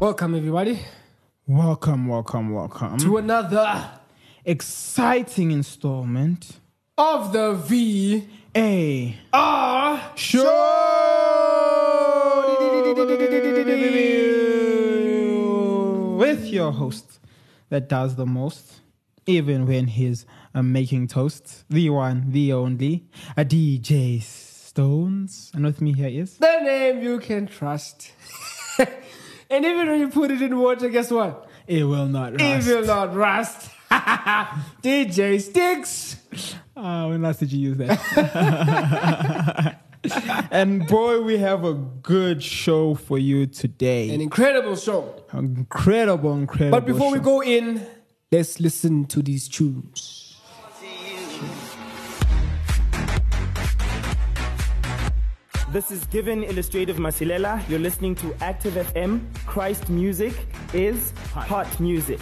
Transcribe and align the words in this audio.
Welcome, 0.00 0.34
everybody, 0.36 0.78
Welcome, 1.46 2.06
welcome, 2.06 2.52
welcome 2.52 2.98
to 2.98 3.16
another 3.16 3.90
exciting 4.44 5.50
installment. 5.50 6.60
of 6.96 7.32
the 7.32 7.54
V 7.54 8.28
A 8.54 9.16
R 9.32 10.12
show 10.14 10.44
with 16.18 16.46
your 16.46 16.72
host 16.72 17.18
that 17.70 17.88
does 17.88 18.16
the 18.16 18.26
most, 18.26 18.80
even 19.26 19.66
when 19.66 19.86
he's 19.88 20.26
uh, 20.54 20.62
making 20.62 21.08
toast. 21.08 21.64
The 21.70 21.90
one, 21.90 22.30
the 22.30 22.52
only, 22.52 23.06
a 23.36 23.44
DJ 23.44 24.22
Stones, 24.22 25.50
and 25.54 25.64
with 25.64 25.80
me 25.80 25.92
here 25.92 26.08
is 26.08 26.36
the 26.38 26.60
name 26.60 27.02
you 27.02 27.18
can 27.18 27.46
trust. 27.46 28.12
and 29.50 29.64
even 29.64 29.88
when 29.88 30.00
you 30.00 30.08
put 30.08 30.30
it 30.30 30.42
in 30.42 30.58
water, 30.58 30.88
guess 30.88 31.10
what? 31.10 31.48
it 31.66 31.84
will 31.84 32.06
not 32.06 32.40
It 32.40 32.64
will 32.66 32.84
not 32.84 33.14
rust. 33.14 33.70
DJ 33.90 35.40
Sticks. 35.40 36.16
Uh, 36.76 37.06
when 37.08 37.22
last 37.22 37.40
did 37.40 37.52
you 37.52 37.70
use 37.70 37.76
that? 37.78 37.98
and 40.50 40.86
boy, 40.86 41.20
we 41.22 41.38
have 41.38 41.64
a 41.64 41.74
good 41.74 42.42
show 42.42 42.94
for 42.94 43.18
you 43.18 43.46
today. 43.46 44.10
An 44.14 44.20
incredible 44.20 44.76
show. 44.76 45.22
incredible, 45.32 46.34
incredible. 46.34 46.80
But 46.80 46.86
before 46.86 47.10
we 47.12 47.18
go 47.18 47.42
in, 47.42 47.84
let's 48.30 48.60
listen 48.60 49.06
to 49.06 49.22
these 49.22 49.48
tunes. 49.48 50.17
This 55.70 55.90
is 55.90 56.02
Given 56.06 56.44
Illustrative 56.44 56.96
Masilela. 56.96 57.60
You're 57.68 57.78
listening 57.78 58.14
to 58.16 58.34
Active 58.40 58.72
FM. 58.72 59.20
Christ 59.44 59.90
music 59.90 60.32
is 60.72 61.12
hot, 61.34 61.68
music. 61.78 62.20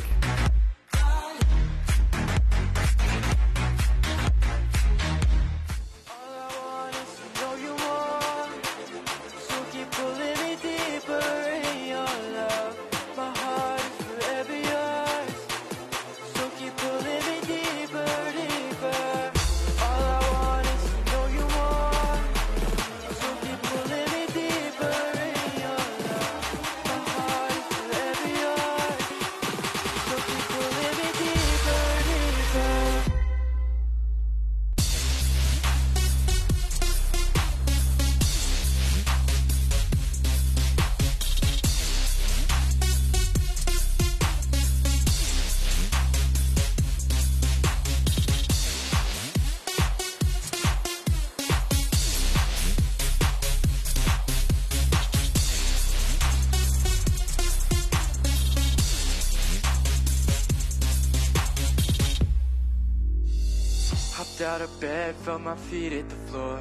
Out 64.56 64.62
of 64.62 64.80
bed, 64.80 65.14
felt 65.16 65.42
my 65.42 65.54
feet 65.54 65.92
hit 65.92 66.08
the 66.08 66.16
floor. 66.28 66.58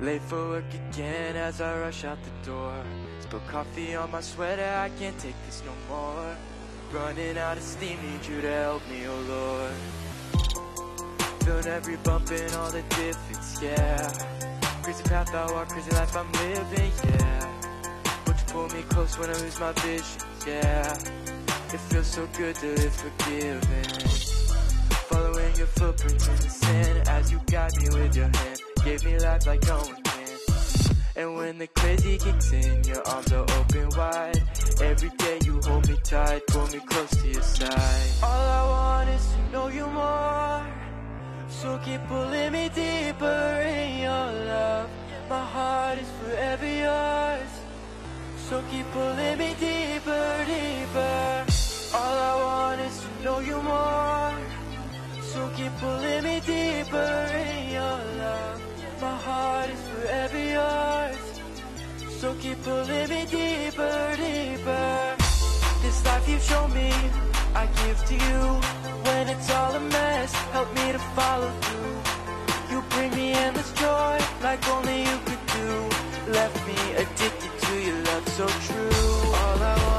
Late 0.00 0.22
for 0.22 0.48
work 0.48 0.64
again 0.90 1.34
as 1.34 1.60
I 1.60 1.76
rush 1.80 2.04
out 2.04 2.18
the 2.22 2.30
door. 2.48 2.72
Spilled 3.18 3.44
coffee 3.48 3.96
on 3.96 4.12
my 4.12 4.20
sweater, 4.20 4.70
I 4.86 4.90
can't 4.90 5.18
take 5.18 5.34
this 5.44 5.60
no 5.66 5.72
more. 5.88 6.36
Running 6.92 7.36
out 7.36 7.56
of 7.56 7.64
steam, 7.64 7.98
need 8.00 8.24
you 8.26 8.40
to 8.42 8.48
help 8.48 8.82
me, 8.88 9.08
oh 9.08 9.20
Lord. 9.34 9.74
Feeling 11.42 11.66
every 11.66 11.96
bump 11.96 12.30
and 12.30 12.54
all 12.54 12.70
the 12.70 12.82
difference, 12.82 13.60
yeah. 13.60 14.08
Crazy 14.84 15.02
path 15.02 15.34
I 15.34 15.50
walk, 15.50 15.68
crazy 15.70 15.90
life 15.90 16.16
I'm 16.16 16.30
living, 16.30 16.92
yeah. 17.08 17.44
Won't 18.24 18.38
you 18.38 18.46
pull 18.54 18.68
me 18.68 18.82
close 18.88 19.18
when 19.18 19.30
I 19.30 19.32
lose 19.32 19.58
my 19.58 19.72
vision, 19.72 20.22
yeah. 20.46 20.96
It 21.74 21.80
feels 21.88 22.06
so 22.06 22.28
good 22.38 22.54
to 22.54 22.66
live 22.66 22.94
forgiven. 22.94 24.25
Your 25.56 25.66
footprints 25.68 26.28
in 26.28 26.36
the 26.36 26.50
sand 26.50 27.08
as 27.08 27.32
you 27.32 27.40
guide 27.46 27.74
me 27.80 27.88
with 27.88 28.14
your 28.14 28.26
hand. 28.26 28.60
Gave 28.84 29.04
me 29.06 29.18
life 29.18 29.46
like 29.46 29.66
no 29.66 29.76
one 29.78 30.02
can. 30.02 30.36
And 31.16 31.34
when 31.34 31.56
the 31.56 31.66
crazy 31.68 32.18
kicks 32.18 32.52
in, 32.52 32.84
your 32.84 33.02
arms 33.08 33.32
are 33.32 33.46
open 33.58 33.88
wide. 33.96 34.42
Every 34.82 35.08
day 35.16 35.38
you 35.46 35.58
hold 35.64 35.88
me 35.88 35.96
tight, 36.04 36.42
pull 36.48 36.66
me 36.66 36.78
close 36.80 37.10
to 37.22 37.28
your 37.28 37.42
side. 37.42 38.10
All 38.22 38.28
I 38.28 38.62
want 38.68 39.08
is 39.08 39.26
to 39.32 39.52
know 39.52 39.68
you 39.68 39.86
more. 39.86 40.66
So 41.48 41.80
keep 41.82 42.06
pulling 42.06 42.52
me 42.52 42.68
deeper 42.74 43.62
in 43.64 44.00
your 44.00 44.26
love. 44.52 44.90
My 45.30 45.42
heart 45.42 45.98
is 45.98 46.10
forever 46.20 46.66
yours. 46.66 47.50
So 48.50 48.62
keep 48.70 48.84
pulling 48.92 49.38
me 49.38 49.54
deeper, 49.58 50.44
deeper. 50.46 51.44
All 51.94 52.18
I 52.30 52.34
want 52.44 52.80
is 52.82 53.00
to 53.00 53.24
know 53.24 53.38
you 53.38 53.62
more. 53.62 54.45
So 55.36 55.50
keep 55.54 55.72
pulling 55.80 56.24
me 56.24 56.40
deeper 56.40 57.12
in 57.44 57.72
your 57.76 57.98
love. 58.22 58.60
My 59.02 59.16
heart 59.26 59.68
is 59.68 59.82
forever 59.92 60.42
yours. 60.56 61.22
So 62.20 62.34
keep 62.40 62.58
pulling 62.62 63.08
me 63.10 63.26
deeper, 63.26 64.16
deeper. 64.16 65.14
This 65.82 65.98
life 66.06 66.26
you've 66.26 66.42
shown 66.42 66.72
me, 66.72 66.90
I 67.54 67.66
give 67.80 67.98
to 68.10 68.14
you. 68.14 68.44
When 69.06 69.28
it's 69.28 69.50
all 69.50 69.74
a 69.74 69.80
mess, 69.80 70.32
help 70.56 70.74
me 70.74 70.92
to 70.92 71.02
follow 71.18 71.50
through. 71.64 71.98
You 72.70 72.82
bring 72.92 73.10
me 73.14 73.32
endless 73.32 73.70
joy, 73.74 74.18
like 74.42 74.66
only 74.70 75.00
you 75.02 75.16
could 75.26 75.44
do. 75.60 75.70
Left 76.32 76.58
me 76.66 76.78
addicted 77.02 77.52
to 77.64 77.72
your 77.86 78.00
love 78.08 78.26
so 78.38 78.46
true. 78.68 79.00
All 79.42 79.62
I 79.72 79.76
want 79.84 79.95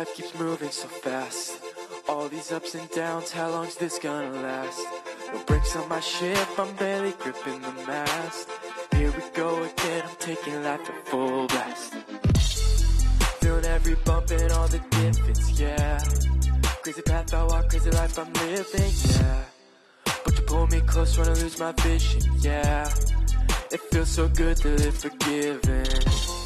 life 0.00 0.14
keeps 0.14 0.34
moving 0.38 0.70
so 0.70 0.88
fast. 0.88 1.60
All 2.08 2.26
these 2.28 2.50
ups 2.52 2.74
and 2.74 2.88
downs, 2.90 3.30
how 3.32 3.50
long's 3.50 3.76
this 3.76 3.98
gonna 3.98 4.30
last? 4.40 4.80
No 5.30 5.38
brakes 5.44 5.76
on 5.76 5.86
my 5.90 6.00
ship, 6.00 6.48
I'm 6.58 6.74
barely 6.76 7.12
gripping 7.22 7.60
the 7.60 7.72
mast. 7.86 8.48
Here 8.94 9.12
we 9.16 9.22
go 9.34 9.62
again, 9.62 10.02
I'm 10.08 10.16
taking 10.18 10.62
life 10.62 10.88
at 10.88 11.06
full 11.08 11.46
blast. 11.48 11.92
Feeling 13.40 13.66
every 13.66 13.96
bump 14.06 14.30
and 14.30 14.50
all 14.52 14.68
the 14.68 14.82
difference, 15.00 15.60
yeah. 15.60 15.98
Crazy 16.82 17.02
path 17.02 17.34
I 17.34 17.44
walk, 17.44 17.68
crazy 17.68 17.90
life 17.90 18.18
I'm 18.18 18.32
living, 18.32 18.92
yeah. 19.16 19.42
But 20.24 20.32
you 20.38 20.44
pull 20.46 20.66
me 20.68 20.80
close, 20.80 21.18
wanna 21.18 21.34
lose 21.34 21.58
my 21.58 21.72
vision, 21.72 22.22
yeah. 22.38 22.88
It 23.70 23.80
feels 23.90 24.08
so 24.08 24.28
good 24.28 24.56
to 24.62 24.68
live 24.68 24.96
forgiven. 24.96 26.39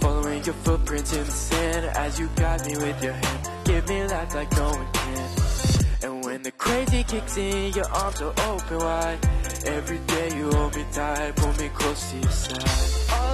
Following 0.00 0.44
your 0.44 0.54
footprints 0.54 1.12
in 1.12 1.24
the 1.24 1.30
sand 1.30 1.86
as 1.96 2.18
you 2.18 2.28
guide 2.36 2.64
me 2.66 2.76
with 2.76 3.02
your 3.02 3.12
hand. 3.12 3.50
Give 3.64 3.88
me 3.88 4.04
life 4.04 4.34
like 4.34 4.50
no 4.52 4.70
one 4.70 4.92
can. 4.92 5.30
And 6.02 6.24
when 6.24 6.42
the 6.42 6.52
crazy 6.52 7.04
kicks 7.04 7.36
in, 7.36 7.72
your 7.72 7.88
arms 7.90 8.20
are 8.22 8.34
open 8.48 8.78
wide. 8.78 9.18
Every 9.66 9.98
day 9.98 10.36
you 10.36 10.50
hold 10.52 10.76
me 10.76 10.84
tight, 10.92 11.36
pull 11.36 11.52
me 11.54 11.68
close 11.70 12.10
to 12.10 12.16
your 12.18 12.30
side. 12.30 13.27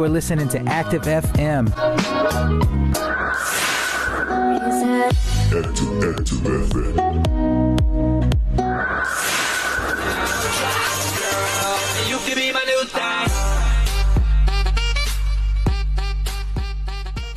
You 0.00 0.06
are 0.06 0.08
listening 0.08 0.48
to 0.48 0.60
Active 0.60 1.02
FM. 1.02 1.66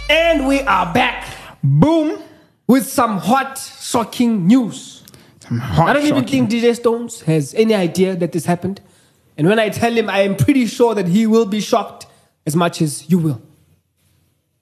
And 0.10 0.48
we 0.48 0.62
are 0.62 0.94
back 0.94 1.36
Boom. 1.62 2.24
with 2.66 2.88
some 2.88 3.18
hot, 3.18 3.58
shocking 3.58 4.48
news. 4.48 5.04
Some 5.42 5.60
hot 5.60 5.90
I 5.90 5.92
don't 5.92 6.06
even 6.06 6.26
think 6.26 6.50
DJ 6.50 6.74
Stones 6.78 7.24
has 7.24 7.54
any 7.56 7.74
idea 7.74 8.16
that 8.16 8.32
this 8.32 8.46
happened. 8.46 8.80
And 9.38 9.48
when 9.50 9.60
I 9.60 9.68
tell 9.68 9.92
him, 9.92 10.10
I 10.10 10.22
am 10.22 10.38
pretty 10.38 10.66
sure 10.68 10.96
that 10.96 11.10
he 11.10 11.28
will 11.28 11.46
be 11.46 11.60
shocked 11.60 12.08
as 12.46 12.56
much 12.56 12.82
as 12.82 13.10
you 13.10 13.18
will. 13.18 13.42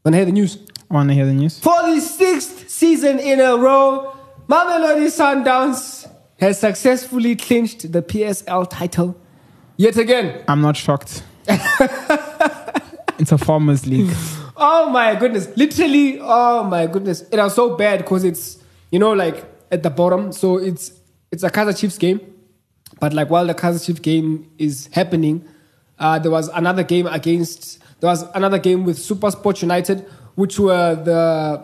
Wanna 0.03 0.17
hear 0.17 0.25
the 0.25 0.31
news? 0.31 0.57
I 0.91 0.93
Want 0.93 1.07
to 1.07 1.15
hear 1.15 1.25
the 1.25 1.33
news? 1.33 1.57
For 1.57 1.81
the 1.83 2.01
sixth 2.01 2.69
season 2.69 3.17
in 3.17 3.39
a 3.39 3.55
row, 3.55 4.13
Mamelodi 4.49 5.07
Sundowns 5.07 6.05
has 6.37 6.59
successfully 6.59 7.37
clinched 7.37 7.89
the 7.93 8.01
PSL 8.01 8.69
title 8.69 9.15
yet 9.77 9.95
again. 9.95 10.43
I'm 10.49 10.59
not 10.59 10.75
shocked. 10.75 11.23
it's 11.47 13.31
a 13.31 13.37
farmers 13.37 13.87
league. 13.87 14.13
Oh 14.63 14.89
my 14.91 15.15
goodness. 15.15 15.47
Literally, 15.57 16.19
oh 16.21 16.63
my 16.63 16.85
goodness. 16.85 17.21
It 17.31 17.37
was 17.37 17.55
so 17.55 17.75
bad 17.75 17.99
because 17.99 18.23
it's, 18.23 18.59
you 18.91 18.99
know, 18.99 19.11
like 19.13 19.43
at 19.71 19.81
the 19.81 19.89
bottom. 19.89 20.31
So 20.31 20.57
it's 20.57 20.91
it's 21.31 21.41
a 21.41 21.49
Kaiser 21.49 21.73
Chiefs 21.73 21.97
game. 21.97 22.19
But 22.99 23.11
like 23.11 23.31
while 23.31 23.47
the 23.47 23.55
Kaiser 23.55 23.83
Chiefs 23.83 24.01
game 24.01 24.51
is 24.59 24.87
happening, 24.91 25.43
uh, 26.01 26.19
there 26.19 26.31
was 26.31 26.49
another 26.49 26.83
game 26.83 27.07
against 27.07 27.79
there 28.01 28.09
was 28.09 28.23
another 28.33 28.57
game 28.57 28.83
with 28.83 28.97
Super 28.97 29.29
Sport 29.29 29.61
United, 29.61 29.99
which 30.35 30.59
were 30.59 30.95
the 30.95 31.63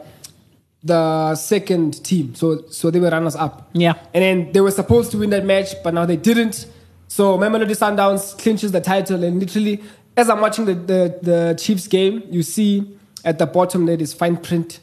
the 0.84 1.36
second 1.36 2.04
team. 2.06 2.36
So 2.36 2.68
so 2.70 2.92
they 2.92 3.00
were 3.00 3.10
runners 3.10 3.36
up. 3.36 3.70
Yeah. 3.74 3.96
And 4.14 4.24
then 4.24 4.52
they 4.52 4.62
were 4.62 4.72
supposed 4.72 5.12
to 5.12 5.18
win 5.18 5.32
that 5.32 5.44
match, 5.44 5.74
but 5.84 5.94
now 5.94 6.06
they 6.06 6.16
didn't. 6.16 6.68
So 7.08 7.38
Mamelodi 7.38 7.76
Sundowns 7.76 8.38
clinches 8.38 8.72
the 8.72 8.82
title, 8.82 9.24
and 9.24 9.40
literally, 9.40 9.82
as 10.16 10.30
I'm 10.30 10.42
watching 10.42 10.66
the, 10.66 10.76
the, 10.76 11.20
the 11.22 11.56
Chiefs 11.60 11.88
game, 11.88 12.22
you 12.30 12.44
see 12.44 12.96
at 13.26 13.40
the 13.40 13.48
bottom 13.48 13.86
there 13.86 14.00
is 14.00 14.14
fine 14.14 14.38
print, 14.38 14.80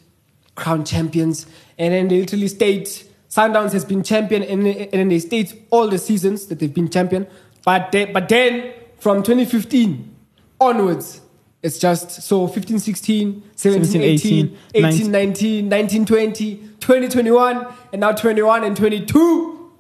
crown 0.57 0.85
champions, 0.85 1.47
and 1.79 1.95
then 1.95 2.09
they 2.09 2.21
literally 2.21 2.49
state 2.49 3.09
Sundowns 3.29 3.73
has 3.73 3.85
been 3.85 4.03
champion, 4.03 4.43
and, 4.43 4.67
and 4.67 4.93
then 4.93 5.09
they 5.09 5.19
state 5.19 5.67
all 5.71 5.89
the 5.89 5.99
seasons 5.99 6.47
that 6.47 6.59
they've 6.59 6.75
been 6.75 6.89
champion. 6.89 7.27
But 7.65 7.93
they, 7.93 8.07
but 8.07 8.29
then 8.29 8.73
from 9.05 9.23
2015 9.23 10.17
onwards, 10.59 11.21
it's 11.63 11.79
just 11.79 12.23
so 12.23 12.47
15, 12.47 12.79
16, 12.79 13.43
17, 13.55 13.85
17, 13.85 14.03
18, 14.03 14.57
18, 14.75 14.87
18, 14.87 15.13
19, 15.13 15.69
19, 15.69 16.07
20, 16.07 16.69
20, 16.81 17.09
21, 17.09 17.67
and 17.93 18.01
now 18.01 18.13
21 18.13 18.65
and 18.65 18.75
22 18.75 19.73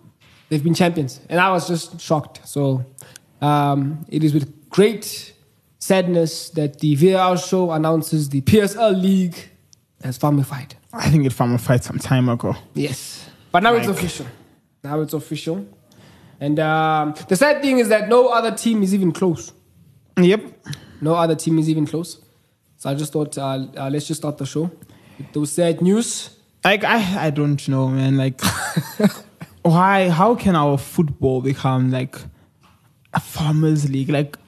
they've 0.50 0.62
been 0.62 0.74
champions. 0.74 1.20
And 1.30 1.40
I 1.40 1.50
was 1.52 1.66
just 1.66 1.98
shocked. 1.98 2.46
So 2.46 2.84
um, 3.40 4.04
it 4.10 4.22
is 4.24 4.34
with 4.34 4.68
great 4.68 5.32
sadness 5.78 6.50
that 6.50 6.80
the 6.80 6.94
VAR 6.94 7.38
show 7.38 7.70
announces 7.70 8.28
the 8.28 8.42
PSL 8.42 9.00
League 9.00 9.36
has 10.02 10.18
farmified. 10.18 10.72
I 10.92 11.08
think 11.08 11.24
it 11.24 11.32
farmer 11.32 11.56
fight 11.56 11.82
some 11.82 11.98
time 11.98 12.28
ago. 12.28 12.54
Yes. 12.74 13.26
But 13.50 13.62
now 13.62 13.72
it's 13.72 13.88
official. 13.88 14.26
Now 14.82 15.00
it's 15.00 15.14
official. 15.14 15.66
And 16.40 16.58
um, 16.58 17.14
the 17.28 17.36
sad 17.36 17.62
thing 17.62 17.78
is 17.78 17.88
that 17.88 18.08
no 18.08 18.28
other 18.28 18.50
team 18.50 18.82
is 18.82 18.94
even 18.94 19.12
close. 19.12 19.52
Yep. 20.16 20.66
No 21.00 21.14
other 21.14 21.34
team 21.34 21.58
is 21.58 21.68
even 21.68 21.86
close. 21.86 22.20
So 22.76 22.90
I 22.90 22.94
just 22.94 23.12
thought, 23.12 23.36
uh, 23.38 23.66
uh, 23.76 23.90
let's 23.90 24.06
just 24.06 24.20
start 24.20 24.38
the 24.38 24.46
show 24.46 24.70
with 25.18 25.32
those 25.32 25.52
sad 25.52 25.80
news. 25.80 26.30
Like 26.64 26.84
I, 26.84 27.26
I 27.26 27.30
don't 27.30 27.66
know, 27.68 27.88
man. 27.88 28.16
Like, 28.16 28.40
why? 29.62 30.08
How 30.08 30.34
can 30.34 30.56
our 30.56 30.78
football 30.78 31.40
become 31.40 31.90
like 31.90 32.16
a 33.12 33.20
farmers 33.20 33.88
league? 33.90 34.08
Like, 34.08 34.38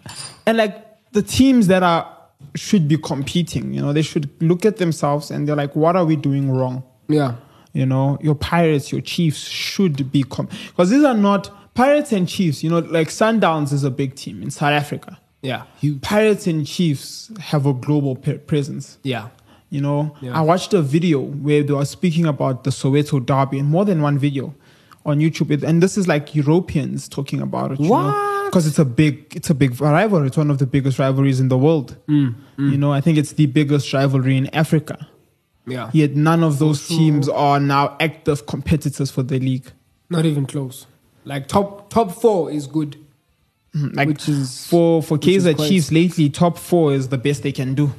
and 0.47 0.57
like 0.57 1.13
the 1.13 1.23
teams 1.23 1.67
that 1.67 1.83
are 1.83 2.17
should 2.55 2.89
be 2.89 2.97
competing. 2.97 3.73
You 3.73 3.83
know, 3.83 3.93
they 3.93 4.03
should 4.03 4.31
look 4.43 4.65
at 4.65 4.79
themselves 4.79 5.31
and 5.31 5.47
they're 5.47 5.57
like, 5.57 5.77
what 5.77 5.97
are 5.97 6.05
we 6.05 6.17
doing 6.17 6.51
wrong? 6.51 6.83
Yeah. 7.09 7.37
You 7.73 7.87
know, 7.87 8.19
your 8.23 8.35
Pirates, 8.35 8.91
your 8.91 9.03
Chiefs 9.03 9.41
should 9.41 10.11
be 10.11 10.23
because 10.23 10.91
these 10.91 11.05
are 11.05 11.15
not 11.15 11.51
Pirates 11.77 12.11
and 12.13 12.29
Chiefs. 12.29 12.65
You 12.65 12.71
know, 12.71 12.79
like 12.81 13.09
Sundowns 13.09 13.73
is 13.73 13.85
a 13.85 13.91
big 13.91 14.15
team 14.17 14.43
in 14.43 14.51
South 14.51 14.73
Africa. 14.73 15.19
Yeah. 15.43 15.63
Huge. 15.81 16.01
Pirates 16.03 16.47
and 16.49 16.67
Chiefs 16.67 17.31
have 17.39 17.67
a 17.67 17.73
global 17.73 18.17
presence. 18.17 18.99
Yeah. 19.05 19.29
You 19.71 19.81
know, 19.81 20.17
Yeah. 20.21 20.37
I 20.39 20.41
watched 20.41 20.75
a 20.75 20.83
video 20.83 21.21
where 21.21 21.63
they 21.63 21.73
were 21.73 21.85
speaking 21.85 22.27
about 22.27 22.65
the 22.65 22.71
Soweto 22.71 23.25
derby, 23.25 23.59
and 23.61 23.69
more 23.69 23.85
than 23.85 24.01
one 24.03 24.19
video 24.19 24.55
on 25.05 25.19
YouTube. 25.21 25.63
And 25.63 25.83
this 25.83 25.97
is 25.97 26.09
like 26.09 26.35
Europeans 26.35 27.09
talking 27.09 27.41
about 27.41 27.73
it. 27.73 27.79
What? 27.79 28.47
Because 28.47 28.67
it's 28.67 28.79
a 28.79 28.85
big, 28.85 29.35
it's 29.37 29.51
a 29.51 29.55
big 29.55 29.81
rivalry. 29.81 30.29
It's 30.29 30.37
one 30.37 30.51
of 30.51 30.59
the 30.59 30.67
biggest 30.67 30.99
rivalries 30.99 31.41
in 31.41 31.49
the 31.49 31.59
world. 31.59 31.97
Mm, 32.09 32.35
You 32.59 32.79
know, 32.79 32.93
I 32.93 33.01
think 33.01 33.19
it's 33.19 33.33
the 33.33 33.47
biggest 33.47 33.93
rivalry 33.93 34.37
in 34.37 34.47
Africa. 34.55 35.07
Yeah. 35.67 35.91
Yet 35.93 36.15
none 36.17 36.43
of 36.45 36.59
those 36.61 36.87
teams 36.89 37.29
are 37.29 37.59
now 37.61 37.97
active 38.01 38.47
competitors 38.47 39.11
for 39.11 39.23
the 39.25 39.39
league. 39.41 39.67
Not 40.09 40.25
even 40.25 40.47
close. 40.47 40.87
Like 41.27 41.47
top 41.49 41.91
top 41.91 42.13
four 42.13 42.51
is 42.51 42.67
good. 42.67 42.97
Like 43.75 44.09
which 44.09 44.27
is 44.29 44.67
for 44.69 45.03
for 45.03 45.19
Kaiser 45.19 45.53
Chiefs 45.53 45.93
lately, 45.93 46.31
top 46.31 46.57
four 46.57 46.95
is 46.95 47.09
the 47.09 47.19
best 47.19 47.43
they 47.43 47.53
can 47.53 47.75
do. 47.75 47.93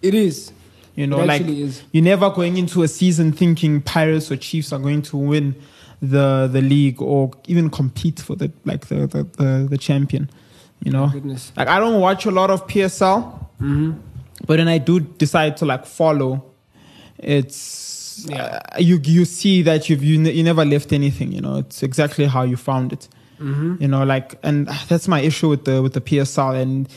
it 0.00 0.14
is. 0.14 0.52
You 0.94 1.06
know, 1.06 1.20
It 1.20 1.26
like 1.26 1.42
is. 1.42 1.82
you're 1.92 2.02
never 2.02 2.30
going 2.30 2.56
into 2.56 2.82
a 2.82 2.88
season 2.88 3.32
thinking 3.32 3.82
Pirates 3.82 4.32
or 4.32 4.36
Chiefs 4.36 4.72
are 4.72 4.78
going 4.80 5.02
to 5.02 5.16
win 5.18 5.54
the 6.00 6.48
the 6.50 6.62
league 6.62 7.02
or 7.02 7.30
even 7.46 7.68
compete 7.68 8.20
for 8.20 8.36
the 8.36 8.50
like 8.64 8.86
the 8.86 9.06
the, 9.06 9.22
the, 9.36 9.66
the 9.70 9.78
champion. 9.78 10.30
You 10.82 10.92
know, 10.92 11.08
goodness. 11.12 11.52
like 11.56 11.68
I 11.68 11.78
don't 11.78 12.00
watch 12.00 12.24
a 12.24 12.30
lot 12.30 12.50
of 12.50 12.66
PSL, 12.66 13.22
Mm-hmm. 13.60 13.90
but 14.46 14.58
when 14.60 14.68
I 14.68 14.78
do 14.78 15.00
decide 15.00 15.56
to 15.58 15.66
like 15.66 15.84
follow, 15.84 16.44
it's 17.18 17.56
Yeah. 18.26 18.60
uh, 18.74 18.78
you 18.78 19.00
you 19.04 19.24
see 19.24 19.62
that 19.62 19.88
you've 19.88 20.02
you, 20.02 20.18
ne- 20.18 20.32
you 20.32 20.42
never 20.42 20.64
left 20.64 20.92
anything. 20.92 21.32
You 21.32 21.40
know, 21.40 21.56
it's 21.58 21.82
exactly 21.82 22.26
how 22.26 22.42
you 22.44 22.56
found 22.56 22.92
it. 22.92 23.08
Mm-hmm. 23.40 23.76
You 23.80 23.88
know, 23.88 24.04
like 24.04 24.38
and 24.42 24.66
that's 24.88 25.06
my 25.08 25.20
issue 25.20 25.48
with 25.48 25.64
the 25.64 25.82
with 25.82 25.92
the 25.94 26.00
PSL 26.00 26.60
and. 26.60 26.88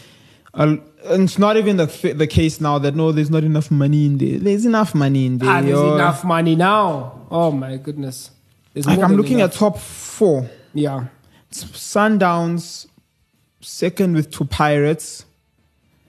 Uh, 0.53 0.75
and 1.05 1.23
it's 1.23 1.39
not 1.39 1.55
even 1.55 1.77
the 1.77 1.85
the 2.15 2.27
case 2.27 2.59
now 2.59 2.77
that 2.77 2.93
no, 2.95 3.11
there's 3.13 3.29
not 3.29 3.43
enough 3.45 3.71
money 3.71 4.05
in 4.05 4.17
there. 4.17 4.37
There's 4.37 4.65
enough 4.65 4.93
money 4.93 5.25
in 5.25 5.37
there. 5.37 5.49
Ah, 5.49 5.61
there's 5.61 5.79
enough 5.79 6.23
money 6.25 6.55
now. 6.57 7.25
Oh 7.31 7.51
my 7.51 7.77
goodness. 7.77 8.31
There's 8.73 8.85
Like 8.85 8.99
I'm 8.99 9.15
looking 9.15 9.39
enough. 9.39 9.53
at 9.53 9.57
top 9.59 9.79
four. 9.79 10.49
yeah. 10.73 11.05
It's 11.49 11.63
Sundowns, 11.63 12.85
second 13.61 14.13
with 14.15 14.29
two 14.31 14.45
Pirates. 14.45 15.25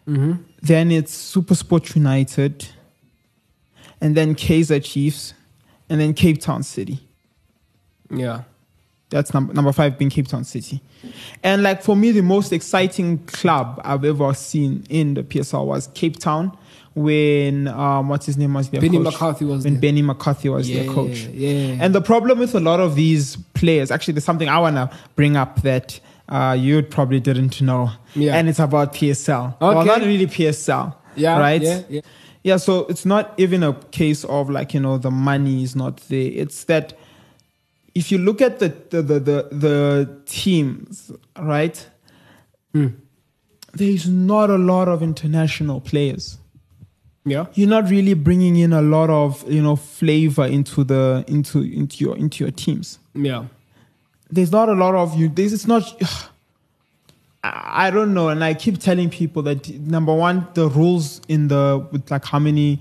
Mm-hmm. 0.09 0.43
Then 0.61 0.91
it's 0.91 1.15
Super 1.15 1.55
Sport 1.55 1.95
United, 1.95 2.67
and 4.03 4.15
then 4.15 4.35
Kaiser 4.35 4.81
Chiefs, 4.81 5.33
and 5.89 5.99
then 6.01 6.13
Cape 6.13 6.41
Town 6.43 6.63
City. 6.63 6.99
Yeah. 8.11 8.43
That's 9.11 9.33
number 9.35 9.53
number 9.55 9.73
five 9.73 9.99
being 9.99 10.11
Cape 10.11 10.27
Town 10.29 10.45
City. 10.45 10.81
And 11.43 11.63
like 11.63 11.83
for 11.83 11.95
me, 11.97 12.13
the 12.13 12.23
most 12.23 12.53
exciting 12.53 13.19
club 13.27 13.81
I've 13.85 14.05
ever 14.05 14.33
seen 14.35 14.85
in 14.89 15.15
the 15.15 15.23
PSL 15.23 15.67
was 15.67 15.89
Cape 15.95 16.19
Town 16.19 16.57
when 16.95 17.69
um 17.69 18.09
what's 18.09 18.27
his 18.27 18.37
name 18.39 18.55
was 18.55 18.71
their 18.71 18.81
Benny 18.81 18.97
coach? 18.99 19.05
McCarthy 19.13 19.45
was 19.45 19.65
when 19.65 19.75
there. 19.75 19.81
Benny 19.83 20.03
McCarthy 20.03 20.49
was 20.49 20.69
their 20.69 20.87
coach. 20.91 21.27
yeah. 21.27 21.77
And 21.81 21.95
the 21.95 22.01
problem 22.01 22.39
with 22.39 22.55
a 22.55 22.61
lot 22.61 22.81
of 22.81 22.95
these 22.95 23.37
players, 23.55 23.91
actually, 23.91 24.15
there's 24.15 24.25
something 24.25 24.49
I 24.49 24.59
wanna 24.59 24.91
bring 25.15 25.37
up 25.37 25.61
that 25.63 26.01
uh, 26.31 26.57
you 26.59 26.83
probably 26.83 27.21
didn't 27.21 27.61
know. 27.61 27.91
Yeah. 28.15 28.35
And 28.37 28.49
it's 28.49 28.59
about 28.61 28.95
PSL. 28.95 29.49
Okay. 29.61 29.77
Well, 29.77 29.85
not 29.85 30.01
really 30.01 30.27
PSL. 30.27 30.95
Yeah, 31.17 31.39
Right? 31.39 31.61
yeah, 31.61 31.83
yeah. 31.91 32.01
Yeah, 32.45 32.57
so 32.57 32.87
it's 32.87 33.05
not 33.05 33.35
even 33.37 33.63
a 33.63 33.73
case 33.93 34.25
of 34.25 34.51
like, 34.51 34.75
you 34.75 34.81
know, 34.81 34.99
the 34.99 35.11
money 35.11 35.63
is 35.63 35.77
not 35.77 35.99
there. 36.09 36.31
It's 36.33 36.65
that 36.65 36.95
if 37.95 38.11
you 38.11 38.19
look 38.19 38.41
at 38.41 38.59
the 38.59 38.69
the 38.91 39.03
the 39.03 39.21
the, 39.21 39.49
the 39.53 40.21
teams, 40.27 41.13
right? 41.39 41.87
Hmm. 42.73 42.89
There's 43.75 44.09
not 44.09 44.51
a 44.51 44.59
lot 44.59 44.89
of 44.89 45.03
international 45.03 45.81
players. 45.81 46.39
Yeah. 47.25 47.47
You're 47.55 47.69
not 47.69 47.89
really 47.89 48.15
bringing 48.15 48.57
in 48.57 48.73
a 48.73 48.83
lot 48.83 49.09
of, 49.09 49.51
you 49.51 49.63
know, 49.63 49.77
flavor 49.77 50.45
into 50.45 50.85
the 50.85 51.25
into 51.29 51.63
into 51.63 52.05
your 52.05 52.17
into 52.17 52.45
your 52.45 52.51
teams. 52.51 52.99
Yeah. 53.15 53.47
There's 54.31 54.51
not 54.51 54.69
a 54.69 54.75
lot 54.75 54.95
of 54.95 55.15
you. 55.19 55.29
This 55.29 55.53
it's 55.53 55.67
not 55.67 55.85
I 57.45 57.91
don't 57.91 58.15
know, 58.15 58.29
and 58.29 58.45
I 58.45 58.55
keep 58.55 58.79
telling 58.79 59.11
people 59.11 59.43
that 59.43 59.69
number 59.69 60.15
one, 60.15 60.47
the 60.55 60.69
rules 60.69 61.21
in 61.27 61.49
the 61.49 61.87
with 61.91 62.09
like 62.09 62.25
how 62.25 62.39
many 62.39 62.81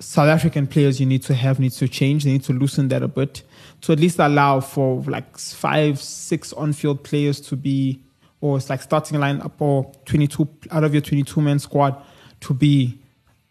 South 0.00 0.28
African 0.28 0.66
players 0.66 0.98
you 0.98 1.04
need 1.04 1.22
to 1.24 1.34
have 1.34 1.60
needs 1.60 1.76
to 1.76 1.88
change. 1.88 2.24
They 2.24 2.32
need 2.32 2.44
to 2.44 2.54
loosen 2.54 2.88
that 2.88 3.02
a 3.02 3.08
bit 3.08 3.42
to 3.82 3.92
at 3.92 4.00
least 4.00 4.18
allow 4.18 4.60
for 4.60 5.02
like 5.02 5.36
five, 5.36 6.00
six 6.00 6.52
on-field 6.54 7.04
players 7.04 7.40
to 7.42 7.56
be, 7.56 8.00
or 8.40 8.56
it's 8.56 8.70
like 8.70 8.80
starting 8.82 9.18
line 9.18 9.40
up 9.42 9.60
or 9.60 9.92
22 10.06 10.48
out 10.70 10.84
of 10.84 10.94
your 10.94 11.02
22 11.02 11.40
man 11.40 11.58
squad 11.58 12.02
to 12.40 12.54
be, 12.54 12.98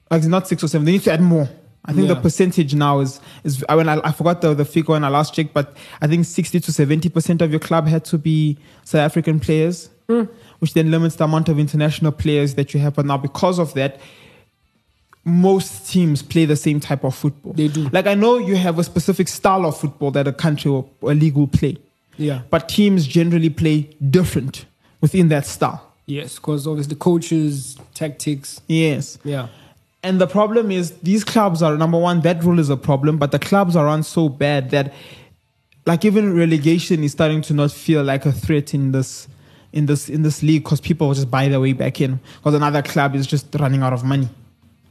like 0.09 0.23
not 0.23 0.47
six 0.47 0.63
or 0.63 0.67
seven. 0.67 0.85
They 0.85 0.93
need 0.93 1.03
to 1.03 1.13
add 1.13 1.21
more. 1.21 1.47
I 1.85 1.93
think 1.93 2.07
the 2.07 2.15
percentage 2.15 2.75
now 2.75 2.99
is 2.99 3.19
is 3.43 3.63
I 3.69 3.75
when 3.75 3.87
I, 3.87 3.99
I 4.03 4.11
forgot 4.11 4.41
the, 4.41 4.53
the 4.53 4.65
figure 4.65 4.93
when 4.93 5.03
I 5.03 5.09
last 5.09 5.33
checked, 5.33 5.53
but 5.53 5.75
I 6.01 6.07
think 6.07 6.25
60 6.25 6.59
to 6.59 6.71
70 6.73 7.09
percent 7.09 7.41
of 7.41 7.51
your 7.51 7.59
club 7.59 7.87
had 7.87 8.03
to 8.05 8.17
be 8.17 8.57
South 8.83 9.01
African 9.01 9.39
players, 9.39 9.89
Hmm. 10.09 10.23
which 10.57 10.73
then 10.73 10.89
limits 10.89 11.17
the 11.17 11.23
amount 11.25 11.49
of 11.49 11.59
international 11.59 12.11
players 12.11 12.55
that 12.55 12.73
you 12.73 12.79
have. 12.79 12.95
But 12.95 13.05
now 13.05 13.17
because 13.17 13.59
of 13.59 13.75
that, 13.75 13.99
most 15.23 15.87
teams 15.91 16.23
play 16.23 16.45
the 16.45 16.55
same 16.55 16.79
type 16.79 17.03
of 17.03 17.13
football. 17.13 17.53
They 17.53 17.67
do. 17.67 17.89
Like 17.89 18.07
I 18.07 18.15
know 18.15 18.39
you 18.39 18.55
have 18.55 18.79
a 18.79 18.83
specific 18.83 19.27
style 19.27 19.65
of 19.65 19.77
football 19.77 20.09
that 20.11 20.27
a 20.27 20.33
country 20.33 20.71
or 20.71 20.85
a 21.03 21.13
league 21.13 21.35
will 21.35 21.47
play, 21.47 21.77
Yeah. 22.17 22.41
but 22.49 22.69
teams 22.69 23.05
generally 23.05 23.51
play 23.51 23.89
different 24.09 24.65
within 24.99 25.27
that 25.29 25.45
style. 25.45 25.85
Yes, 26.07 26.37
because 26.37 26.65
obviously 26.65 26.95
the 26.95 26.99
coaches, 26.99 27.77
tactics. 27.93 28.61
Yes. 28.67 29.19
Yeah. 29.23 29.49
And 30.01 30.19
the 30.19 30.25
problem 30.25 30.71
is 30.71 30.91
these 31.03 31.23
clubs 31.23 31.61
are 31.61 31.77
number 31.77 31.99
one, 31.99 32.21
that 32.21 32.43
rule 32.43 32.57
is 32.59 32.71
a 32.71 32.77
problem, 32.77 33.17
but 33.19 33.31
the 33.31 33.37
clubs 33.37 33.75
are 33.75 33.85
run 33.85 34.01
so 34.01 34.27
bad 34.27 34.71
that 34.71 34.91
like 35.85 36.03
even 36.03 36.35
relegation 36.35 37.03
is 37.03 37.11
starting 37.11 37.41
to 37.43 37.53
not 37.53 37.71
feel 37.71 38.03
like 38.03 38.25
a 38.25 38.31
threat 38.31 38.73
in 38.73 38.91
this 38.91 39.27
in 39.71 39.85
this 39.85 40.09
in 40.09 40.23
this 40.23 40.41
league 40.41 40.63
because 40.63 40.81
people 40.81 41.07
will 41.07 41.15
just 41.15 41.29
buy 41.29 41.47
their 41.47 41.59
way 41.59 41.73
back 41.73 42.01
in 42.01 42.19
because 42.37 42.53
another 42.53 42.81
club 42.81 43.15
is 43.15 43.27
just 43.27 43.53
running 43.59 43.81
out 43.81 43.93
of 43.93 44.03
money. 44.03 44.29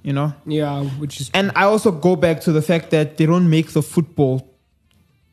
You 0.03 0.13
know? 0.13 0.33
Yeah, 0.47 0.85
which 0.85 1.21
is 1.21 1.31
And 1.35 1.51
I 1.55 1.65
also 1.65 1.91
go 1.91 2.17
back 2.17 2.41
to 2.43 2.53
the 2.53 2.63
fact 2.63 2.91
that 2.91 3.17
they 3.17 3.27
don't 3.27 3.51
make 3.51 3.73
the 3.73 3.83
football 3.83 4.49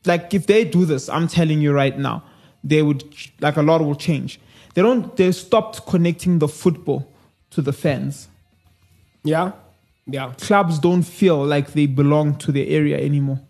like 0.04 0.34
if 0.34 0.46
they 0.46 0.64
do 0.64 0.84
this, 0.84 1.08
I'm 1.08 1.26
telling 1.28 1.60
you 1.60 1.72
right 1.72 1.96
now, 1.98 2.22
they 2.62 2.82
would 2.82 3.02
like 3.40 3.56
a 3.56 3.62
lot 3.62 3.80
will 3.80 3.94
change. 3.94 4.40
They 4.74 4.82
don't 4.82 5.16
they 5.16 5.32
stopped 5.32 5.86
connecting 5.86 6.38
the 6.38 6.48
football 6.48 7.10
to 7.50 7.62
the 7.62 7.72
fans 7.72 8.28
yeah. 9.26 9.52
Yeah. 10.06 10.32
clubs 10.38 10.78
don't 10.78 11.02
feel 11.02 11.44
like 11.44 11.72
they 11.72 11.86
belong 11.86 12.36
to 12.38 12.52
the 12.52 12.68
area 12.68 12.98
anymore. 12.98 13.40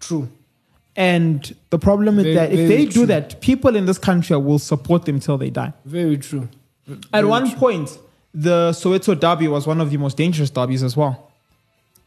True. 0.00 0.28
And 0.96 1.54
the 1.70 1.78
problem 1.78 2.18
is 2.18 2.24
Very- 2.24 2.34
that, 2.36 2.52
if 2.52 2.68
very 2.68 2.68
they 2.68 2.86
do 2.86 3.06
that, 3.06 3.40
people 3.40 3.76
in 3.76 3.84
this 3.86 3.98
country 3.98 4.36
will 4.36 4.58
support 4.58 5.04
them 5.04 5.20
till 5.20 5.36
they 5.38 5.50
die. 5.50 5.72
Very 5.84 6.16
true. 6.16 6.48
At 7.12 7.26
one 7.26 7.50
point, 7.56 7.98
the 8.32 8.70
Soweto 8.72 9.18
derby 9.18 9.48
was 9.48 9.66
one 9.66 9.80
of 9.80 9.90
the 9.90 9.98
most 9.98 10.16
dangerous 10.16 10.50
derbies 10.50 10.82
as 10.82 10.96
well. 10.96 11.30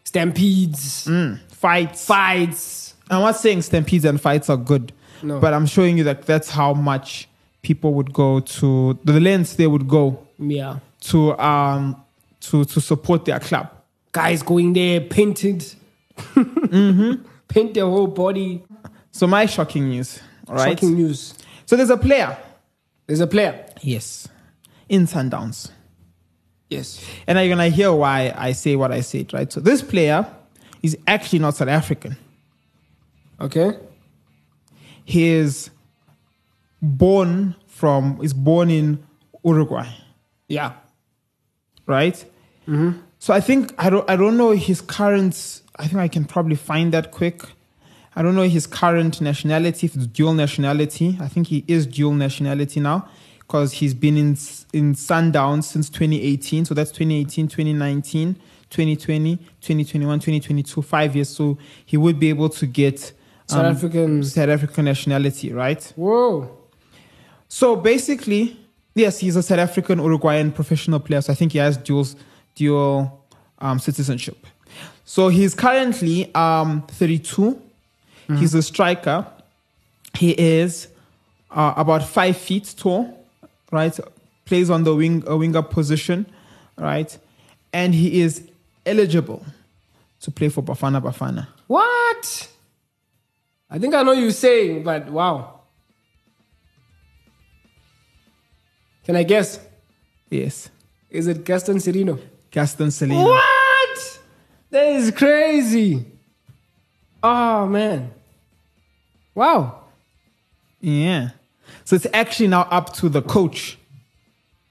Stampedes, 0.05 1.07
Fights. 1.49 2.05
fights. 2.05 2.93
I'm 3.11 3.21
not 3.21 3.35
saying 3.35 3.61
stampedes 3.63 4.05
and 4.05 4.19
fights 4.19 4.49
are 4.49 4.57
good, 4.57 4.91
No. 5.21 5.39
but 5.39 5.53
I'm 5.53 5.65
showing 5.65 5.97
you 5.97 6.03
that 6.05 6.25
that's 6.25 6.49
how 6.49 6.73
much 6.73 7.27
people 7.61 7.93
would 7.93 8.11
go 8.13 8.39
to 8.39 8.97
the 9.03 9.19
lengths 9.19 9.55
they 9.55 9.67
would 9.67 9.87
go 9.87 10.19
Yeah. 10.39 10.79
to 11.01 11.37
um 11.39 11.95
to 12.41 12.65
to 12.65 12.79
support 12.81 13.25
their 13.25 13.39
club. 13.39 13.69
Guys 14.11 14.41
going 14.43 14.73
there 14.73 15.01
painted. 15.01 15.65
Mm-hmm. 16.35 17.23
Paint 17.47 17.73
their 17.73 17.85
whole 17.85 18.07
body. 18.07 18.61
So 19.11 19.27
my 19.27 19.45
shocking 19.45 19.89
news, 19.89 20.19
all 20.47 20.55
right? 20.55 20.69
Shocking 20.79 20.93
news. 20.95 21.33
So 21.65 21.75
there's 21.75 21.89
a 21.89 21.97
player, 21.97 22.37
There's 23.07 23.19
a 23.19 23.27
player. 23.27 23.65
yes, 23.81 24.27
in 24.87 25.05
Sundowns. 25.07 25.71
Yes. 26.69 27.03
And 27.25 27.37
you're 27.39 27.49
gonna 27.49 27.69
hear 27.69 27.91
why 27.91 28.33
I 28.37 28.51
say 28.53 28.75
what 28.75 28.91
I 28.91 29.01
said, 29.01 29.33
right? 29.33 29.51
So 29.51 29.59
this 29.59 29.81
player 29.81 30.25
is 30.83 30.95
actually 31.07 31.39
not 31.39 31.55
South 31.55 31.67
African. 31.67 32.15
Okay. 33.41 33.71
He 35.05 35.29
is 35.29 35.71
born 36.81 37.55
from 37.67 38.19
is 38.21 38.33
born 38.33 38.69
in 38.69 39.03
Uruguay, 39.43 39.89
Yeah. 40.47 40.73
right? 41.87 42.13
Mm-hmm. 42.67 42.99
So 43.17 43.33
I 43.33 43.41
think 43.41 43.73
I 43.77 43.89
don't 43.89 44.07
I 44.09 44.15
don't 44.15 44.37
know 44.37 44.51
his 44.51 44.79
current. 44.81 45.61
I 45.75 45.87
think 45.87 45.99
I 45.99 46.07
can 46.07 46.25
probably 46.25 46.55
find 46.55 46.93
that 46.93 47.11
quick. 47.11 47.41
I 48.19 48.21
don't 48.21 48.35
know 48.35 48.41
his 48.43 48.67
current 48.67 49.21
nationality, 49.21 49.87
if 49.87 49.95
it's 49.95 50.05
dual 50.05 50.33
nationality. 50.33 51.17
I 51.21 51.29
think 51.29 51.47
he 51.47 51.63
is 51.69 51.87
dual 51.87 52.11
nationality 52.11 52.81
now 52.81 53.07
because 53.39 53.71
he's 53.71 53.93
been 53.93 54.17
in 54.17 54.37
in 54.73 54.93
Sundowns 54.93 55.63
since 55.63 55.89
2018. 55.89 56.65
So 56.65 56.73
that's 56.73 56.91
2018, 56.91 57.47
2019, 57.47 58.35
2020, 58.69 59.37
2021, 59.37 60.19
2022, 60.19 60.81
five 60.81 61.15
years. 61.15 61.29
So 61.29 61.57
he 61.85 61.95
would 61.95 62.19
be 62.19 62.27
able 62.27 62.49
to 62.49 62.65
get 62.65 63.13
South 63.47 63.63
African- 63.77 64.21
South 64.25 64.49
African 64.49 64.83
nationality, 64.83 65.53
right? 65.53 65.81
Whoa. 65.95 66.57
So 67.47 67.77
basically, 67.77 68.59
yes, 68.95 69.19
he's 69.19 69.37
a 69.37 69.43
South 69.43 69.59
African 69.59 69.99
Uruguayan 69.99 70.51
professional 70.51 70.99
player. 70.99 71.21
So 71.21 71.31
I 71.31 71.37
think 71.37 71.53
he 71.53 71.59
has 71.59 71.77
dual 71.77 72.05
dual 72.53 73.23
um, 73.59 73.79
citizenship. 73.79 74.45
So 75.05 75.29
he's 75.29 75.55
currently 75.55 76.35
um, 76.35 76.81
32. 76.89 77.61
He's 78.37 78.53
a 78.53 78.61
striker. 78.61 79.25
He 80.15 80.31
is 80.31 80.87
uh, 81.49 81.73
about 81.75 82.03
five 82.03 82.37
feet 82.37 82.73
tall, 82.77 83.25
right? 83.71 83.97
Plays 84.45 84.69
on 84.69 84.83
the 84.83 84.95
wing 84.95 85.23
a 85.25 85.35
winger 85.35 85.63
position, 85.63 86.25
right? 86.77 87.17
And 87.73 87.93
he 87.95 88.21
is 88.21 88.47
eligible 88.85 89.45
to 90.21 90.31
play 90.31 90.49
for 90.49 90.61
Bafana 90.61 91.01
Bafana. 91.01 91.47
What? 91.67 92.49
I 93.69 93.79
think 93.79 93.93
I 93.93 94.03
know 94.03 94.11
you're 94.11 94.31
saying, 94.31 94.83
but 94.83 95.07
wow. 95.09 95.61
Can 99.05 99.15
I 99.15 99.23
guess? 99.23 99.59
Yes. 100.29 100.69
Is 101.09 101.27
it 101.27 101.43
Gaston 101.43 101.77
Sirino? 101.77 102.19
Gaston 102.51 102.91
Selena. 102.91 103.23
What? 103.23 104.19
That 104.69 104.87
is 104.87 105.11
crazy. 105.11 106.05
Oh 107.23 107.65
man. 107.65 108.11
Wow. 109.35 109.83
Yeah. 110.81 111.29
So 111.85 111.95
it's 111.95 112.07
actually 112.13 112.47
now 112.47 112.61
up 112.71 112.93
to 112.95 113.09
the 113.09 113.21
coach. 113.21 113.77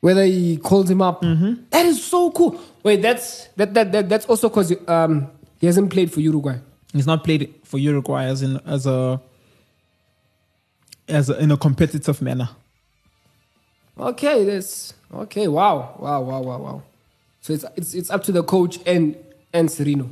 Whether 0.00 0.24
he 0.24 0.58
called 0.58 0.88
him 0.88 1.02
up. 1.02 1.22
That 1.22 1.84
is 1.86 2.04
so 2.04 2.30
cool. 2.30 2.60
Wait, 2.84 3.02
that's 3.02 3.48
that 3.56 3.74
that, 3.74 3.90
that 3.92 4.08
that's 4.08 4.26
also 4.26 4.48
because 4.48 4.72
um 4.86 5.28
he 5.60 5.66
hasn't 5.66 5.90
played 5.90 6.12
for 6.12 6.20
Uruguay. 6.20 6.58
He's 6.92 7.06
not 7.06 7.24
played 7.24 7.52
for 7.64 7.78
Uruguay 7.78 8.24
as 8.24 8.42
in 8.42 8.60
as 8.64 8.86
a 8.86 9.20
as 11.08 11.30
a, 11.30 11.38
in 11.38 11.50
a 11.50 11.56
competitive 11.56 12.22
manner. 12.22 12.50
Okay, 13.98 14.44
that's 14.44 14.94
okay. 15.12 15.48
Wow, 15.48 15.96
wow, 15.98 16.20
wow, 16.20 16.40
wow, 16.40 16.58
wow. 16.58 16.82
So 17.40 17.52
it's 17.52 17.64
it's 17.76 17.94
it's 17.94 18.10
up 18.10 18.22
to 18.24 18.32
the 18.32 18.44
coach 18.44 18.78
and 18.86 19.16
and 19.52 19.68
Sirino. 19.68 20.08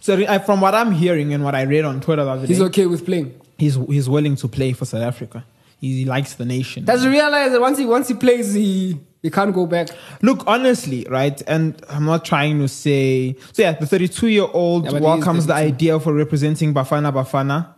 So 0.00 0.16
I, 0.28 0.38
from 0.38 0.60
what 0.60 0.74
I'm 0.74 0.92
hearing 0.92 1.32
and 1.34 1.44
what 1.44 1.54
I 1.54 1.62
read 1.62 1.84
on 1.84 2.00
Twitter 2.00 2.24
the 2.24 2.30
other 2.30 2.46
He's 2.46 2.58
day, 2.58 2.64
okay 2.64 2.86
with 2.86 3.04
playing. 3.04 3.38
he's 3.58 3.76
he's 3.76 4.08
willing 4.08 4.36
to 4.36 4.48
play 4.48 4.72
for 4.72 4.84
South 4.86 5.02
Africa. 5.02 5.44
He 5.78 6.04
likes 6.04 6.34
the 6.34 6.44
nation. 6.44 6.84
Does 6.84 7.02
he 7.02 7.08
realize 7.08 7.52
that 7.52 7.60
once 7.60 7.78
he 7.78 7.86
once 7.86 8.08
he 8.08 8.14
plays, 8.14 8.52
he 8.54 8.98
he 9.22 9.30
can't 9.30 9.54
go 9.54 9.66
back? 9.66 9.88
Look, 10.22 10.44
honestly, 10.46 11.06
right? 11.10 11.40
And 11.46 11.80
I'm 11.88 12.04
not 12.06 12.24
trying 12.24 12.58
to 12.60 12.68
say. 12.68 13.36
So 13.52 13.62
yeah, 13.62 13.72
the 13.72 13.86
32 13.86 14.28
year 14.28 14.46
old 14.52 14.84
Yeah, 14.84 14.90
but 14.92 14.98
he 14.98 15.04
is 15.04 15.04
welcomes 15.04 15.46
the 15.46 15.54
idea 15.54 15.98
for 16.00 16.12
representing 16.14 16.72
Bafana 16.74 17.12
Bafana, 17.12 17.74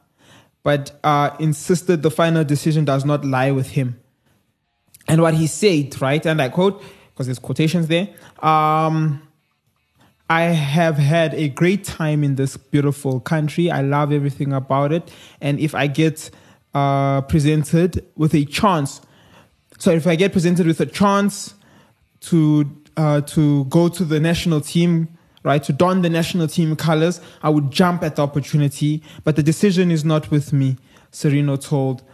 but 0.62 0.92
uh, 1.04 1.30
insisted 1.40 2.02
the 2.02 2.10
final 2.10 2.44
decision 2.44 2.84
does 2.84 3.04
not 3.04 3.24
lie 3.24 3.50
with 3.50 3.70
him. 3.70 3.98
And 5.08 5.20
what 5.20 5.34
he 5.34 5.48
said, 5.48 6.00
right? 6.00 6.24
And 6.24 6.40
I 6.40 6.48
quote, 6.48 6.82
because 7.12 7.26
there's 7.26 7.40
quotations 7.40 7.88
there. 7.88 8.08
Um, 8.40 9.22
I 10.32 10.44
have 10.44 10.96
had 10.96 11.34
a 11.34 11.50
great 11.50 11.84
time 11.84 12.24
in 12.24 12.36
this 12.36 12.56
beautiful 12.56 13.20
country. 13.20 13.70
I 13.70 13.82
love 13.82 14.12
everything 14.12 14.54
about 14.54 14.90
it. 14.90 15.12
And 15.42 15.60
if 15.60 15.74
I 15.74 15.88
get 15.88 16.30
uh, 16.72 17.20
presented 17.20 18.02
with 18.16 18.32
a 18.32 18.46
chance, 18.46 19.02
so 19.76 19.90
if 19.90 20.06
I 20.06 20.16
get 20.16 20.32
presented 20.32 20.66
with 20.66 20.80
a 20.80 20.86
chance 20.86 21.52
to 22.30 22.64
uh, 22.96 23.20
to 23.20 23.66
go 23.66 23.90
to 23.90 24.06
the 24.06 24.18
national 24.20 24.62
team, 24.62 25.08
right, 25.42 25.62
to 25.64 25.72
don 25.74 26.00
the 26.00 26.08
national 26.08 26.48
team 26.48 26.76
colors, 26.76 27.20
I 27.42 27.50
would 27.50 27.70
jump 27.70 28.02
at 28.02 28.16
the 28.16 28.22
opportunity. 28.22 29.02
But 29.24 29.36
the 29.36 29.42
decision 29.42 29.90
is 29.90 30.02
not 30.02 30.30
with 30.30 30.50
me, 30.50 30.78
Sirino 31.12 31.62
told 31.62 32.04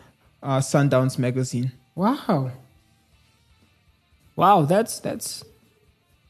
uh, 0.43 0.59
Sundowns 0.59 1.19
magazine. 1.21 1.71
Wow. 1.95 2.51
Wow, 4.35 4.63
that's 4.63 4.99
that's 4.99 5.45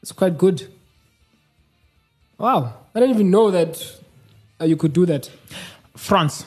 it's 0.03 0.11
quite 0.11 0.37
good. 0.37 0.67
Wow, 2.39 2.73
I 2.95 2.99
didn't 2.99 3.15
even 3.15 3.29
know 3.29 3.51
that 3.51 3.99
uh, 4.59 4.65
you 4.65 4.77
could 4.77 4.93
do 4.93 5.05
that. 5.05 5.29
France. 5.95 6.45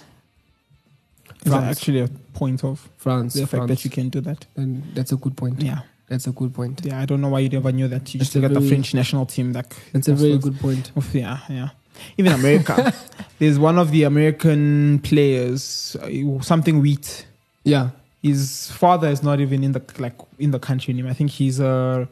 Is 1.44 1.52
France. 1.52 1.76
actually 1.78 2.00
a 2.00 2.08
point 2.32 2.64
of 2.64 2.88
France, 2.96 3.34
the 3.34 3.40
fact 3.40 3.50
France. 3.50 3.68
that 3.70 3.84
you 3.84 3.90
can 3.90 4.08
do 4.08 4.20
that. 4.22 4.46
And 4.56 4.82
that's 4.94 5.12
a 5.12 5.16
good 5.16 5.37
point. 5.37 5.62
Yeah. 5.62 5.80
That's 6.08 6.26
a 6.26 6.32
good 6.32 6.52
point. 6.52 6.82
Yeah, 6.84 7.00
I 7.00 7.06
don't 7.06 7.20
know 7.22 7.28
why 7.28 7.40
you 7.40 7.49
never 7.49 7.72
knew 7.72 7.88
that. 7.88 8.12
You 8.12 8.20
just 8.20 8.34
That's 8.34 8.44
a 8.44 8.49
look 8.49 8.56
at 8.56 8.62
the 8.62 8.68
French 8.68 8.92
national 8.92 9.25
team. 9.25 9.52
Like 9.52 9.75
That's 9.92 10.08
a 10.08 10.14
very 10.14 10.37
good 10.37 10.58
point. 10.58 10.92
Oof, 10.96 11.14
Yeah, 11.14 11.38
yeah. 11.49 11.70
Even 12.18 12.32
America. 12.32 12.92
There's 13.38 13.58
one 13.58 13.78
of 13.78 13.90
the 13.92 14.02
American 14.02 14.99
players, 14.99 15.96
uh, 16.02 16.42
something 16.42 16.80
wheat. 16.80 17.26
Yeah. 17.64 17.90
His 18.22 18.70
father 18.72 19.08
is 19.08 19.22
not 19.22 19.40
even 19.40 19.64
in 19.64 19.72
the 19.72 19.82
like 19.99 20.14
in 20.38 20.50
the 20.50 20.58
country 20.58 20.92
anymore. 20.92 21.11
I 21.11 21.14
think 21.14 21.30
he's 21.30 21.61
a 21.61 22.06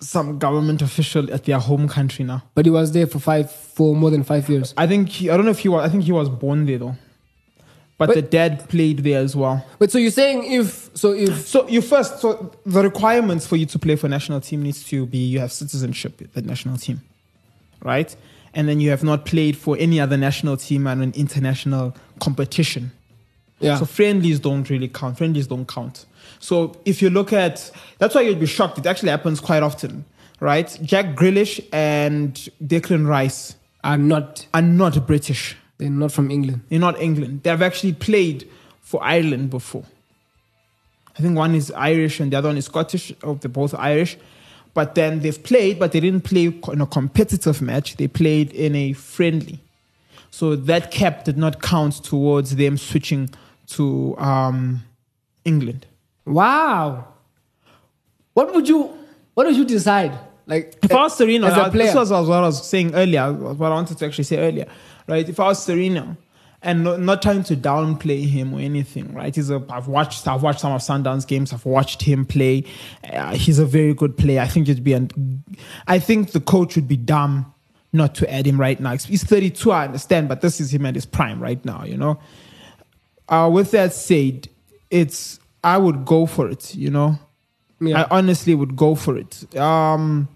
some 0.00 0.38
government 0.38 0.82
official 0.82 1.32
at 1.32 1.44
their 1.44 1.58
home 1.58 1.88
country 1.88 2.24
now. 2.24 2.42
But 2.54 2.64
he 2.66 2.70
was 2.70 2.92
there 2.92 3.06
for 3.06 3.18
five 3.18 3.50
for 3.50 3.94
more 3.94 4.10
than 4.10 4.22
five 4.24 4.48
years. 4.48 4.74
I 4.76 4.86
think 4.86 5.08
he, 5.08 5.30
I 5.30 5.36
don't 5.36 5.44
know 5.44 5.50
if 5.52 5.60
he 5.60 5.68
was. 5.68 5.84
I 5.84 5.88
think 5.90 6.04
he 6.04 6.12
was 6.12 6.28
born 6.28 6.66
there 6.66 6.78
though. 6.78 6.96
But 7.98 8.08
But- 8.08 8.14
the 8.16 8.22
dad 8.22 8.68
played 8.68 8.98
there 8.98 9.20
as 9.20 9.34
well. 9.34 9.64
But 9.78 9.90
so 9.90 9.98
you're 9.98 10.10
saying 10.10 10.44
if 10.52 10.90
so 10.94 11.12
if 11.12 11.46
So 11.46 11.66
you 11.68 11.80
first, 11.80 12.20
so 12.20 12.52
the 12.66 12.82
requirements 12.82 13.46
for 13.46 13.56
you 13.56 13.66
to 13.66 13.78
play 13.78 13.96
for 13.96 14.08
national 14.08 14.40
team 14.42 14.62
needs 14.62 14.84
to 14.84 15.06
be 15.06 15.18
you 15.18 15.38
have 15.40 15.50
citizenship 15.52 16.20
at 16.20 16.34
the 16.34 16.42
national 16.42 16.76
team, 16.76 17.00
right? 17.82 18.14
And 18.54 18.68
then 18.68 18.80
you 18.80 18.90
have 18.90 19.02
not 19.04 19.24
played 19.26 19.56
for 19.56 19.76
any 19.78 19.98
other 20.00 20.16
national 20.16 20.56
team 20.56 20.86
and 20.86 21.02
an 21.02 21.12
international 21.14 21.94
competition. 22.20 22.90
yeah. 23.60 23.78
So 23.78 23.84
friendlies 23.86 24.40
don't 24.40 24.68
really 24.68 24.88
count. 24.88 25.16
Friendlies 25.18 25.46
don't 25.46 25.66
count. 25.66 26.04
So 26.46 26.76
if 26.84 27.02
you 27.02 27.10
look 27.10 27.32
at, 27.32 27.72
that's 27.98 28.14
why 28.14 28.20
you'd 28.20 28.38
be 28.38 28.46
shocked. 28.46 28.78
It 28.78 28.86
actually 28.86 29.08
happens 29.08 29.40
quite 29.40 29.64
often, 29.64 30.04
right? 30.38 30.78
Jack 30.80 31.16
Grealish 31.16 31.58
and 31.72 32.34
Declan 32.62 33.08
Rice 33.08 33.56
are 33.82 33.98
not 33.98 34.46
are 34.54 34.62
not 34.62 35.08
British. 35.08 35.56
they're 35.78 35.90
not 35.90 36.12
from 36.12 36.30
England. 36.30 36.60
They're 36.68 36.78
not 36.78 37.00
England. 37.00 37.42
They've 37.42 37.60
actually 37.60 37.94
played 37.94 38.48
for 38.80 39.02
Ireland 39.02 39.50
before. 39.50 39.82
I 41.18 41.22
think 41.22 41.36
one 41.36 41.56
is 41.56 41.72
Irish 41.72 42.20
and 42.20 42.32
the 42.32 42.36
other 42.36 42.50
one 42.50 42.58
is 42.58 42.66
Scottish. 42.66 43.12
Oh, 43.24 43.34
they're 43.34 43.48
both 43.48 43.74
Irish. 43.74 44.16
But 44.72 44.94
then 44.94 45.22
they've 45.22 45.42
played, 45.42 45.80
but 45.80 45.90
they 45.90 45.98
didn't 45.98 46.22
play 46.22 46.44
in 46.44 46.80
a 46.80 46.86
competitive 46.86 47.60
match. 47.60 47.96
They 47.96 48.06
played 48.06 48.52
in 48.52 48.76
a 48.76 48.92
friendly. 48.92 49.58
So 50.30 50.54
that 50.54 50.92
cap 50.92 51.24
did 51.24 51.36
not 51.36 51.60
count 51.60 52.04
towards 52.04 52.54
them 52.54 52.78
switching 52.78 53.30
to 53.70 54.16
um, 54.18 54.84
England. 55.44 55.86
Wow. 56.26 57.08
What 58.34 58.54
would 58.54 58.68
you 58.68 58.92
what 59.34 59.46
would 59.46 59.56
you 59.56 59.64
decide? 59.64 60.18
Like 60.46 60.76
If 60.82 60.92
I 60.92 61.02
was 61.02 61.18
Sirino, 61.18 61.48
as 61.48 61.56
a 61.56 61.70
player. 61.70 61.86
this 61.86 61.94
was 61.94 62.10
what 62.10 62.30
I 62.30 62.40
was 62.40 62.68
saying 62.68 62.94
earlier, 62.94 63.32
what 63.32 63.72
I 63.72 63.74
wanted 63.74 63.98
to 63.98 64.06
actually 64.06 64.24
say 64.24 64.38
earlier, 64.38 64.66
right? 65.08 65.28
If 65.28 65.40
I 65.40 65.48
was 65.48 65.66
Sirino 65.66 66.16
and 66.62 66.84
not, 66.84 67.00
not 67.00 67.22
trying 67.22 67.42
to 67.44 67.56
downplay 67.56 68.26
him 68.26 68.54
or 68.54 68.60
anything, 68.60 69.12
right? 69.12 69.34
He's 69.34 69.50
a, 69.50 69.64
I've 69.68 69.88
watched, 69.88 70.26
I've 70.26 70.42
watched 70.42 70.60
some 70.60 70.72
of 70.72 70.80
Sundowns 70.80 71.26
games. 71.26 71.52
I've 71.52 71.66
watched 71.66 72.02
him 72.02 72.24
play. 72.24 72.64
Uh, 73.12 73.34
he's 73.34 73.58
a 73.58 73.66
very 73.66 73.94
good 73.94 74.16
player. 74.16 74.40
I 74.40 74.46
think 74.48 74.68
it'd 74.68 74.84
be, 74.84 74.92
an, 74.92 75.44
I 75.86 75.98
think 75.98 76.32
the 76.32 76.40
coach 76.40 76.76
would 76.76 76.88
be 76.88 76.96
dumb 76.96 77.52
not 77.92 78.14
to 78.16 78.32
add 78.32 78.46
him 78.46 78.60
right 78.60 78.78
now. 78.80 78.96
He's 78.96 79.24
32, 79.24 79.70
I 79.70 79.84
understand, 79.84 80.28
but 80.28 80.40
this 80.40 80.60
is 80.60 80.72
him 80.72 80.86
at 80.86 80.94
his 80.94 81.06
prime 81.06 81.40
right 81.40 81.62
now, 81.64 81.84
you 81.84 81.96
know? 81.96 82.18
Uh, 83.28 83.50
with 83.52 83.70
that 83.72 83.92
said, 83.92 84.48
it's, 84.90 85.40
I 85.64 85.78
would 85.78 86.04
go 86.04 86.26
for 86.26 86.48
it, 86.48 86.74
you 86.74 86.90
know? 86.90 87.18
Yeah. 87.80 88.02
I 88.02 88.18
honestly 88.18 88.54
would 88.54 88.76
go 88.76 88.94
for 88.94 89.16
it. 89.18 89.56
Um, 89.56 90.28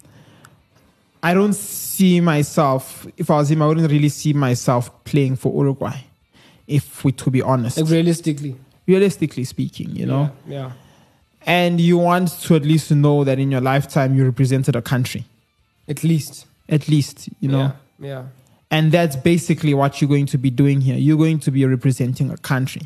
I 1.23 1.35
don't 1.35 1.55
see 1.55 2.21
myself. 2.21 3.07
If 3.17 3.31
I 3.31 3.37
was 3.37 3.51
him, 3.51 3.63
I 3.63 3.67
wouldn't 3.67 3.91
really 3.91 4.09
see 4.09 4.33
myself 4.33 5.05
playing 5.05 5.37
for 5.37 5.53
Uruguay. 5.55 5.99
If 6.67 7.05
we, 7.05 7.13
to 7.13 7.31
be 7.31 7.43
honest, 7.43 7.79
like 7.79 7.89
realistically. 7.91 8.57
realistically 8.87 9.45
speaking, 9.45 9.95
you 9.97 10.07
know. 10.07 10.31
Yeah. 10.47 10.73
And 11.47 11.81
you 11.81 11.99
want 11.99 12.29
to 12.43 12.55
at 12.55 12.63
least 12.63 12.91
know 12.91 13.25
that 13.25 13.39
in 13.39 13.51
your 13.51 13.61
lifetime 13.61 14.15
you 14.15 14.25
represented 14.25 14.77
a 14.77 14.83
country, 14.83 15.25
At 15.89 16.05
least. 16.05 16.47
at 16.69 16.89
least, 16.89 17.29
you 17.41 17.49
know. 17.49 17.73
Yeah. 17.99 18.09
Yeah. 18.09 18.25
And 18.71 18.93
that's 18.93 19.17
basically 19.17 19.75
what 19.75 20.01
you're 20.01 20.09
going 20.09 20.27
to 20.27 20.39
be 20.39 20.51
doing 20.51 20.81
here. 20.81 20.97
You're 20.97 21.19
going 21.19 21.41
to 21.41 21.51
be 21.51 21.65
representing 21.65 22.31
a 22.31 22.37
country. 22.37 22.83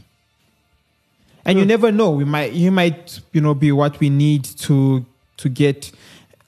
And 1.44 1.58
you 1.58 1.64
never 1.64 1.92
know. 1.92 2.10
We 2.10 2.24
might, 2.24 2.52
you 2.52 2.70
might, 2.70 3.20
you 3.32 3.40
know, 3.40 3.54
be 3.54 3.72
what 3.72 4.00
we 4.00 4.10
need 4.10 4.44
to 4.44 5.04
to 5.36 5.48
get 5.48 5.90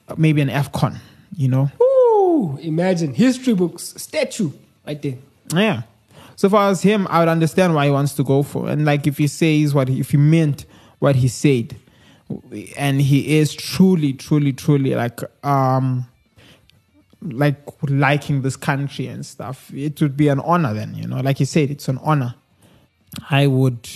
uh, 0.07 0.15
maybe 0.17 0.41
an 0.41 0.49
Afcon. 0.49 0.97
You 1.35 1.49
know. 1.49 1.71
Ooh, 1.81 2.57
imagine 2.61 3.13
history 3.13 3.53
books, 3.53 3.93
statue 3.97 4.51
right 4.85 5.01
there. 5.01 5.17
Yeah. 5.53 5.83
So 6.35 6.49
far 6.49 6.69
as 6.69 6.81
him, 6.81 7.07
I 7.09 7.19
would 7.19 7.29
understand 7.29 7.73
why 7.73 7.85
he 7.85 7.91
wants 7.91 8.13
to 8.13 8.23
go 8.23 8.43
for. 8.43 8.69
And 8.69 8.85
like 8.85 9.07
if 9.07 9.17
he 9.17 9.27
says 9.27 9.73
what 9.73 9.89
if 9.89 10.11
he 10.11 10.17
meant 10.17 10.65
what 10.99 11.15
he 11.15 11.27
said, 11.27 11.75
and 12.77 13.01
he 13.01 13.37
is 13.37 13.53
truly, 13.53 14.13
truly, 14.13 14.53
truly 14.53 14.95
like 14.95 15.19
um 15.45 16.07
like 17.21 17.57
liking 17.83 18.41
this 18.43 18.55
country 18.55 19.07
and 19.07 19.25
stuff, 19.25 19.71
it 19.73 19.99
would 20.01 20.15
be 20.15 20.27
an 20.27 20.39
honor 20.41 20.73
then, 20.73 20.93
you 20.95 21.07
know. 21.07 21.19
Like 21.21 21.39
you 21.39 21.45
said, 21.45 21.71
it's 21.71 21.87
an 21.87 21.97
honor. 22.03 22.35
I 23.29 23.47
would 23.47 23.89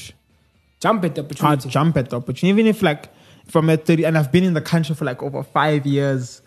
Jump 0.82 1.06
at 1.06 1.16
the 1.16 1.22
opportunity. 1.22 1.70
jump 1.70 1.96
at 1.96 2.10
the 2.10 2.18
opportunity. 2.18 2.50
Even 2.50 2.66
if 2.68 2.82
like 2.82 3.10
from 3.48 3.70
I'm 3.70 3.78
30 3.78 4.06
and 4.06 4.18
I've 4.18 4.32
been 4.32 4.44
in 4.44 4.54
the 4.54 4.62
country 4.62 4.96
for 4.96 5.06
like 5.06 5.22
over 5.24 5.44
five 5.44 5.86
years, 5.86 6.42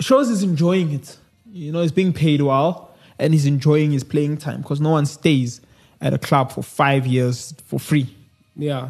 shows 0.00 0.28
he's 0.28 0.42
enjoying 0.42 0.92
it. 0.92 1.18
You 1.50 1.72
know, 1.72 1.82
he's 1.82 1.92
being 1.92 2.12
paid 2.12 2.40
well 2.40 2.94
and 3.18 3.32
he's 3.32 3.46
enjoying 3.46 3.90
his 3.90 4.04
playing 4.04 4.38
time 4.38 4.62
because 4.62 4.80
no 4.80 4.90
one 4.90 5.06
stays 5.06 5.60
at 6.00 6.14
a 6.14 6.18
club 6.18 6.52
for 6.52 6.62
five 6.62 7.06
years 7.06 7.54
for 7.66 7.78
free. 7.78 8.14
Yeah. 8.56 8.88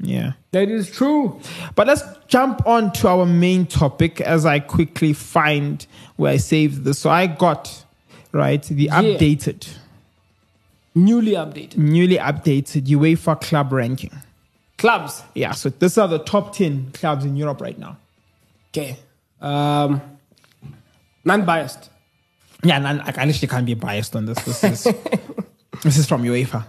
Yeah. 0.00 0.32
That 0.52 0.68
is 0.68 0.90
true. 0.90 1.40
But 1.74 1.86
let's 1.86 2.02
jump 2.28 2.66
on 2.66 2.92
to 2.94 3.08
our 3.08 3.26
main 3.26 3.66
topic 3.66 4.20
as 4.20 4.44
I 4.44 4.58
quickly 4.60 5.12
find 5.12 5.86
where 6.16 6.32
I 6.32 6.36
saved 6.36 6.84
this. 6.84 6.98
So 6.98 7.10
I 7.10 7.26
got, 7.26 7.84
right, 8.32 8.62
the 8.62 8.88
updated, 8.88 9.68
Newly 10.94 11.32
updated. 11.32 11.76
newly 11.76 12.18
updated 12.18 12.86
UEFA 12.86 13.40
club 13.40 13.72
ranking. 13.72 14.12
Clubs. 14.78 15.22
Yeah, 15.34 15.52
so 15.52 15.70
these 15.70 15.98
are 15.98 16.06
the 16.06 16.18
top 16.20 16.54
10 16.54 16.92
clubs 16.92 17.24
in 17.24 17.36
Europe 17.36 17.60
right 17.60 17.78
now. 17.78 17.96
Okay. 18.70 18.96
Um, 19.40 20.00
non-biased. 21.24 21.90
Yeah, 22.62 22.76
and 22.76 23.02
I 23.02 23.24
literally 23.24 23.48
can't 23.48 23.66
be 23.66 23.74
biased 23.74 24.14
on 24.16 24.26
this. 24.26 24.42
This 24.44 24.64
is, 24.64 24.84
this 25.82 25.98
is 25.98 26.06
from 26.06 26.22
UEFA. 26.22 26.64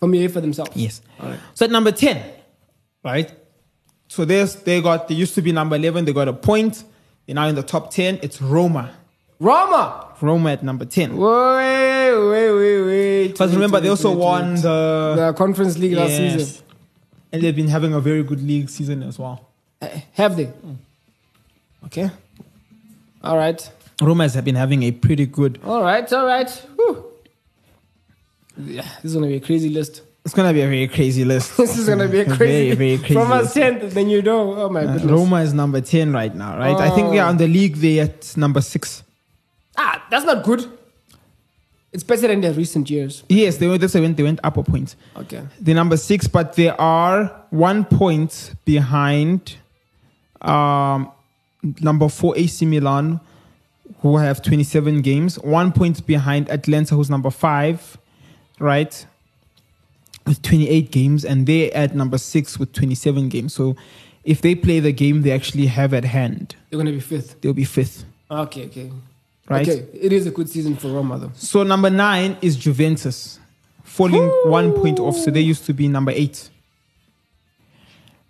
From 0.00 0.12
UEFA 0.12 0.40
themselves. 0.40 0.72
Yes. 0.74 1.00
All 1.20 1.30
right. 1.30 1.38
So 1.54 1.64
at 1.64 1.70
number 1.70 1.92
10, 1.92 2.22
right? 3.04 3.32
So 4.08 4.24
there's, 4.24 4.56
they 4.56 4.80
got, 4.80 5.08
they 5.08 5.14
used 5.14 5.34
to 5.36 5.42
be 5.42 5.52
number 5.52 5.76
11, 5.76 6.04
they 6.04 6.12
got 6.12 6.28
a 6.28 6.32
point. 6.32 6.82
They're 7.26 7.34
now 7.34 7.46
in 7.46 7.54
the 7.54 7.62
top 7.62 7.90
10. 7.90 8.20
It's 8.22 8.40
Roma. 8.40 8.90
Roma. 9.38 10.14
Roma 10.20 10.52
at 10.52 10.62
number 10.62 10.84
10. 10.84 11.16
Wait, 11.16 11.28
wait, 11.28 12.52
wait, 12.52 12.82
wait. 12.82 13.07
Because 13.26 13.50
Wait, 13.50 13.56
remember, 13.56 13.80
they 13.80 13.88
also 13.88 14.14
won 14.14 14.54
the. 14.54 15.14
the 15.16 15.34
Conference 15.36 15.76
League 15.78 15.94
last 15.94 16.10
Yes. 16.20 16.32
season. 16.46 16.64
And 17.32 17.42
they've 17.42 17.56
been 17.56 17.68
having 17.68 17.92
a 17.92 18.00
very 18.00 18.22
good 18.22 18.40
league 18.42 18.70
season 18.70 19.02
as 19.02 19.18
well. 19.18 19.44
Uh, 19.82 19.88
Have 20.12 20.36
they? 20.36 20.50
Okay. 21.86 22.10
All 23.22 23.36
right. 23.36 23.70
Roma 24.00 24.28
have 24.28 24.44
been 24.44 24.54
having 24.54 24.84
a 24.84 24.92
pretty 24.92 25.26
good. 25.26 25.58
All 25.64 25.82
right. 25.82 26.10
All 26.12 26.24
right. 26.26 26.48
Whew. 26.76 27.04
Yeah, 28.56 28.82
this 29.02 29.10
is 29.12 29.14
gonna 29.14 29.26
be 29.28 29.36
a 29.36 29.40
crazy 29.40 29.68
list. 29.68 30.02
It's 30.24 30.34
gonna 30.34 30.52
be 30.52 30.60
a 30.62 30.66
very 30.68 30.88
crazy 30.88 31.24
list. 31.24 31.56
This 31.56 31.76
is 31.78 31.86
gonna 31.88 32.08
be 32.08 32.20
a 32.20 32.24
crazy. 32.36 32.74
very 32.74 32.98
crazy 32.98 33.14
From 33.18 33.30
list. 33.30 33.54
tenth, 33.54 33.92
then 33.94 34.08
you 34.08 34.22
know. 34.22 34.54
Oh 34.62 34.68
my 34.68 34.82
Uh, 34.84 34.92
goodness. 34.94 35.10
Roma 35.12 35.36
is 35.42 35.52
number 35.54 35.80
ten 35.80 36.12
right 36.12 36.34
now, 36.34 36.58
right? 36.58 36.76
I 36.76 36.90
think 36.90 37.10
we 37.10 37.18
are 37.18 37.26
Oh. 37.26 37.30
on 37.30 37.36
the 37.36 37.46
league. 37.48 37.76
They 37.76 38.00
at 38.00 38.36
number 38.36 38.60
six. 38.60 39.02
Ah, 39.76 40.04
that's 40.10 40.24
not 40.24 40.42
good. 40.44 40.66
It's 41.92 42.04
better 42.04 42.28
than 42.28 42.40
their 42.42 42.52
recent 42.52 42.90
years. 42.90 43.22
Yes, 43.28 43.56
they 43.56 43.66
went. 43.66 43.80
That's 43.80 43.94
when 43.94 44.14
they 44.14 44.22
went 44.22 44.40
up 44.44 44.56
a 44.58 44.62
point. 44.62 44.94
Okay. 45.16 45.42
They're 45.60 45.74
number 45.74 45.96
six, 45.96 46.28
but 46.28 46.54
they 46.54 46.68
are 46.68 47.44
one 47.50 47.84
point 47.86 48.52
behind 48.66 49.56
um, 50.42 51.10
number 51.80 52.08
four 52.10 52.36
AC 52.36 52.66
Milan, 52.66 53.20
who 54.00 54.18
have 54.18 54.42
27 54.42 55.00
games. 55.00 55.36
One 55.40 55.72
point 55.72 56.06
behind 56.06 56.50
Atalanta, 56.50 56.94
who's 56.94 57.08
number 57.08 57.30
five, 57.30 57.96
right, 58.58 59.06
with 60.26 60.42
28 60.42 60.90
games, 60.90 61.24
and 61.24 61.46
they're 61.46 61.74
at 61.74 61.94
number 61.94 62.18
six 62.18 62.58
with 62.58 62.72
27 62.74 63.30
games. 63.30 63.54
So 63.54 63.76
if 64.24 64.42
they 64.42 64.54
play 64.54 64.78
the 64.80 64.92
game 64.92 65.22
they 65.22 65.30
actually 65.32 65.66
have 65.66 65.94
at 65.94 66.04
hand, 66.04 66.54
They're 66.68 66.78
gonna 66.78 66.92
be 66.92 67.00
fifth. 67.00 67.40
they'll 67.40 67.54
be 67.54 67.64
fifth, 67.64 68.04
Okay. 68.30 68.66
Okay. 68.66 68.92
Right? 69.48 69.68
Okay. 69.68 69.86
It 69.92 70.12
is 70.12 70.26
a 70.26 70.30
good 70.30 70.48
season 70.48 70.76
for 70.76 70.88
Roma 70.88 71.18
though. 71.18 71.32
So 71.34 71.62
number 71.62 71.90
nine 71.90 72.36
is 72.42 72.56
Juventus, 72.56 73.38
falling 73.82 74.28
one 74.44 74.72
point 74.72 74.98
off. 74.98 75.16
So 75.16 75.30
they 75.30 75.40
used 75.40 75.66
to 75.66 75.72
be 75.72 75.88
number 75.88 76.12
eight. 76.12 76.50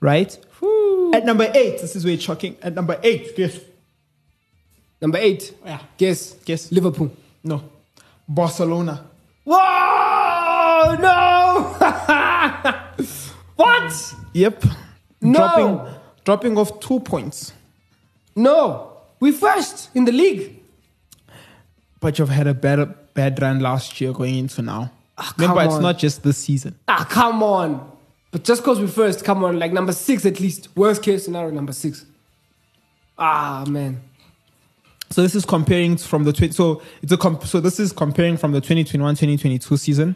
Right? 0.00 0.36
At 1.12 1.24
number 1.24 1.50
eight, 1.54 1.80
this 1.80 1.96
is 1.96 2.04
where 2.04 2.14
it's 2.14 2.22
shocking. 2.22 2.56
At 2.62 2.74
number 2.74 3.00
eight, 3.02 3.34
guess. 3.34 3.58
Number 5.00 5.18
eight. 5.18 5.54
Yeah. 5.64 5.80
Guess. 5.96 6.34
Guess. 6.44 6.72
Liverpool. 6.72 7.10
No. 7.42 7.62
Barcelona. 8.28 9.06
Whoa! 9.44 10.96
No! 11.00 11.76
what? 13.56 14.14
Yep. 14.34 14.64
No. 15.22 15.32
Dropping, 15.32 15.94
dropping 16.24 16.58
off 16.58 16.80
two 16.80 17.00
points. 17.00 17.52
No. 18.36 18.92
We 19.20 19.32
first 19.32 19.88
in 19.94 20.04
the 20.04 20.12
league. 20.12 20.57
But 22.00 22.18
you've 22.18 22.28
had 22.28 22.46
a 22.46 22.54
bad, 22.54 22.94
bad 23.14 23.40
run 23.42 23.60
last 23.60 24.00
year 24.00 24.12
going 24.12 24.36
into 24.36 24.62
now. 24.62 24.92
Ah, 25.16 25.34
Remember, 25.36 25.62
it's 25.62 25.74
on. 25.74 25.82
not 25.82 25.98
just 25.98 26.22
this 26.22 26.38
season. 26.38 26.76
Ah, 26.86 27.06
come 27.10 27.42
on. 27.42 27.90
But 28.30 28.44
just 28.44 28.62
because 28.62 28.78
we 28.78 28.86
first, 28.86 29.24
come 29.24 29.42
on, 29.42 29.58
like 29.58 29.72
number 29.72 29.92
six 29.92 30.24
at 30.26 30.38
least. 30.38 30.68
Worst 30.76 31.02
case 31.02 31.24
scenario, 31.24 31.50
number 31.50 31.72
six. 31.72 32.04
Ah, 33.18 33.64
man. 33.68 34.00
So 35.10 35.22
this 35.22 35.34
is 35.34 35.44
comparing 35.46 35.96
from 35.96 36.24
the 36.24 36.32
twen- 36.32 36.52
so 36.52 36.82
it's 37.02 37.10
a 37.10 37.16
comp- 37.16 37.46
so 37.46 37.60
this 37.60 37.80
is 37.80 37.92
comparing 37.92 38.36
from 38.36 38.52
the 38.52 38.60
2021-2022 38.60 39.78
season, 39.78 40.14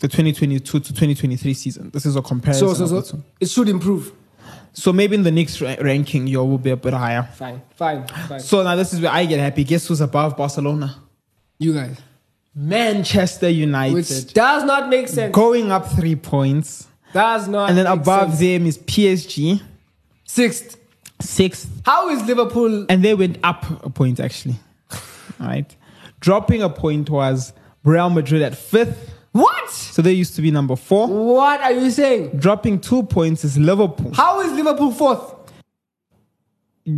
the 0.00 0.08
2022 0.08 0.58
to 0.64 0.80
2023 0.80 1.54
season. 1.54 1.90
This 1.90 2.06
is 2.06 2.16
a 2.16 2.22
comparison. 2.22 2.74
So, 2.74 2.86
so, 2.86 3.02
so 3.02 3.22
it 3.38 3.50
should 3.50 3.68
improve. 3.68 4.12
So 4.78 4.92
maybe 4.92 5.16
in 5.16 5.24
the 5.24 5.30
next 5.32 5.60
ra- 5.60 5.74
ranking, 5.80 6.26
you 6.28 6.38
will 6.44 6.58
be 6.58 6.70
a 6.70 6.76
bit 6.76 6.92
higher. 6.94 7.24
Fine, 7.34 7.62
fine, 7.74 8.06
fine. 8.28 8.40
So 8.40 8.62
now 8.62 8.76
this 8.76 8.92
is 8.92 9.00
where 9.00 9.10
I 9.10 9.24
get 9.26 9.40
happy. 9.40 9.64
Guess 9.64 9.88
who's 9.88 10.00
above 10.00 10.36
Barcelona? 10.36 10.94
you 11.58 11.74
guys. 11.74 11.98
Manchester 12.54 13.48
United. 13.48 13.94
Which 13.94 14.32
does 14.32 14.62
not 14.64 14.88
make 14.88 15.08
sense. 15.08 15.34
going 15.34 15.70
up 15.72 15.86
three 15.90 16.14
points. 16.16 16.86
Does 17.12 17.48
not 17.48 17.68
And 17.70 17.78
then 17.78 17.86
above 17.86 18.30
sense. 18.30 18.40
them 18.40 18.66
is 18.66 18.78
PSG, 18.78 19.60
Sixth. 20.24 20.76
sixth. 21.20 21.68
How 21.84 22.10
is 22.10 22.22
Liverpool? 22.26 22.86
And 22.88 23.02
they 23.04 23.14
went 23.14 23.38
up 23.42 23.64
a 23.84 23.90
point 23.90 24.20
actually. 24.20 24.56
right? 25.40 25.74
Dropping 26.20 26.62
a 26.62 26.68
point 26.70 27.10
was 27.10 27.52
Real 27.84 28.10
Madrid 28.10 28.42
at 28.42 28.56
fifth. 28.56 29.10
What? 29.32 29.70
So 29.70 30.02
they 30.02 30.12
used 30.12 30.34
to 30.36 30.42
be 30.42 30.50
number 30.50 30.76
four. 30.76 31.06
What 31.08 31.60
are 31.60 31.72
you 31.72 31.90
saying? 31.90 32.38
Dropping 32.38 32.80
two 32.80 33.02
points 33.04 33.44
is 33.44 33.58
Liverpool. 33.58 34.12
How 34.14 34.40
is 34.40 34.52
Liverpool 34.52 34.92
fourth? 34.92 35.34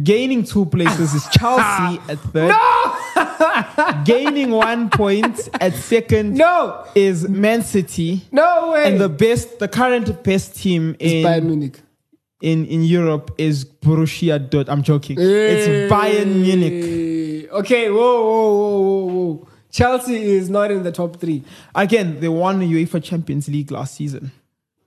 Gaining 0.04 0.44
two 0.44 0.66
places 0.66 1.14
is 1.14 1.24
ah. 1.26 1.30
Chelsea 1.32 2.00
ah. 2.00 2.06
at 2.08 2.18
third. 2.32 2.48
No! 2.48 4.02
Gaining 4.04 4.50
one 4.52 4.88
point 4.88 5.48
at 5.60 5.74
second 5.74 6.34
No, 6.34 6.84
is 6.94 7.28
Man 7.28 7.62
City. 7.62 8.22
no 8.30 8.70
way. 8.72 8.84
And 8.84 9.00
the 9.00 9.08
best, 9.08 9.58
the 9.58 9.66
current 9.66 10.22
best 10.22 10.56
team 10.56 10.94
Bayern 10.94 11.38
in, 11.38 11.46
Munich. 11.46 11.80
in, 12.40 12.66
in 12.66 12.84
Europe 12.84 13.34
is 13.36 13.64
Borussia 13.64 14.38
Dortmund. 14.38 14.68
I'm 14.68 14.82
joking. 14.82 15.16
It's 15.18 15.92
Bayern 15.92 16.40
Munich. 16.40 17.50
Okay, 17.50 17.90
whoa, 17.90 17.98
whoa, 17.98 18.52
whoa, 18.52 19.04
whoa, 19.06 19.34
whoa. 19.34 19.48
Chelsea 19.70 20.16
is 20.16 20.50
not 20.50 20.70
in 20.70 20.82
the 20.82 20.92
top 20.92 21.20
three. 21.20 21.44
Again, 21.74 22.20
they 22.20 22.28
won 22.28 22.58
the 22.58 22.66
UEFA 22.84 23.02
Champions 23.02 23.48
League 23.48 23.70
last 23.70 23.94
season. 23.94 24.32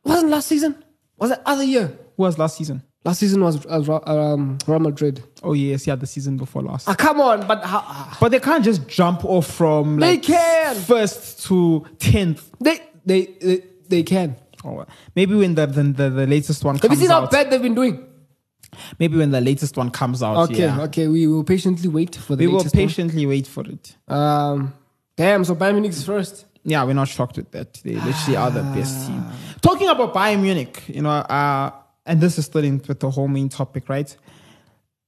Wasn't 0.04 0.30
last 0.30 0.48
season? 0.48 0.84
Was 1.17 1.32
it 1.32 1.39
other 1.46 1.63
year? 1.63 1.88
Who 2.17 2.24
was 2.24 2.38
last 2.38 2.58
season? 2.58 2.84
Last 3.06 3.19
season 3.19 3.41
was 3.43 3.65
uh, 3.65 4.00
um, 4.06 4.58
Real 4.65 4.80
Madrid. 4.80 5.22
Oh 5.41 5.54
yes, 5.54 5.86
yeah, 5.88 5.96
the 5.96 6.08
season 6.08 6.38
before 6.38 6.62
last. 6.62 6.88
Ah, 6.88 6.96
come 6.96 7.19
on, 7.19 7.46
but 7.48 7.63
how, 7.63 8.13
But 8.19 8.30
they 8.32 8.39
can't 8.39 8.63
just 8.63 8.88
jump 8.88 9.26
off 9.26 9.48
from 9.48 10.00
They 10.00 10.17
can. 10.17 10.76
first 10.76 11.43
to 11.48 11.86
tenth. 12.00 12.50
they, 12.62 12.80
they 13.06 13.26
they 13.41 13.63
they 13.89 14.04
can. 14.04 14.38
Oh, 14.63 14.86
maybe 15.15 15.36
when 15.36 15.56
the, 15.56 15.65
the 15.65 15.84
the 15.84 16.10
the 16.10 16.28
latest 16.28 16.63
one 16.63 16.78
Have 16.78 16.91
you 16.91 16.98
seen 16.98 17.10
how 17.10 17.28
bad 17.28 17.50
they've 17.52 17.62
been 17.62 17.76
doing? 17.76 18.06
Maybe 18.99 19.17
when 19.17 19.31
the 19.31 19.41
latest 19.41 19.77
one 19.77 19.89
comes 19.91 20.21
out. 20.23 20.49
Okay, 20.49 20.59
yeah. 20.63 20.81
okay, 20.83 21.07
we 21.07 21.27
will 21.27 21.43
patiently 21.43 21.89
wait 21.89 22.15
for 22.15 22.36
the 22.36 22.45
We 22.45 22.47
will 22.47 22.57
latest 22.59 22.75
one. 22.75 22.83
patiently 22.88 23.25
wait 23.25 23.47
for 23.47 23.63
it. 23.67 23.95
Um, 24.07 24.73
damn, 25.15 25.43
so 25.43 25.55
Bayern 25.55 25.73
Munich 25.73 25.91
is 25.91 26.05
first. 26.05 26.45
Yeah, 26.65 26.83
we're 26.86 26.93
not 26.93 27.07
shocked 27.09 27.36
with 27.38 27.51
that. 27.51 27.73
They 27.83 27.95
literally 27.95 28.38
are 28.38 28.49
the 28.51 28.63
best 28.63 29.07
team. 29.07 29.23
Talking 29.62 29.89
about 29.89 30.13
Bayern 30.13 30.41
Munich, 30.41 30.81
you 30.88 31.01
know, 31.01 31.09
uh, 31.09 31.71
and 32.05 32.21
this 32.21 32.38
is 32.38 32.45
still 32.45 32.63
in 32.63 32.81
with 32.88 32.99
the 32.99 33.09
whole 33.09 33.27
main 33.27 33.49
topic, 33.49 33.89
right? 33.89 34.15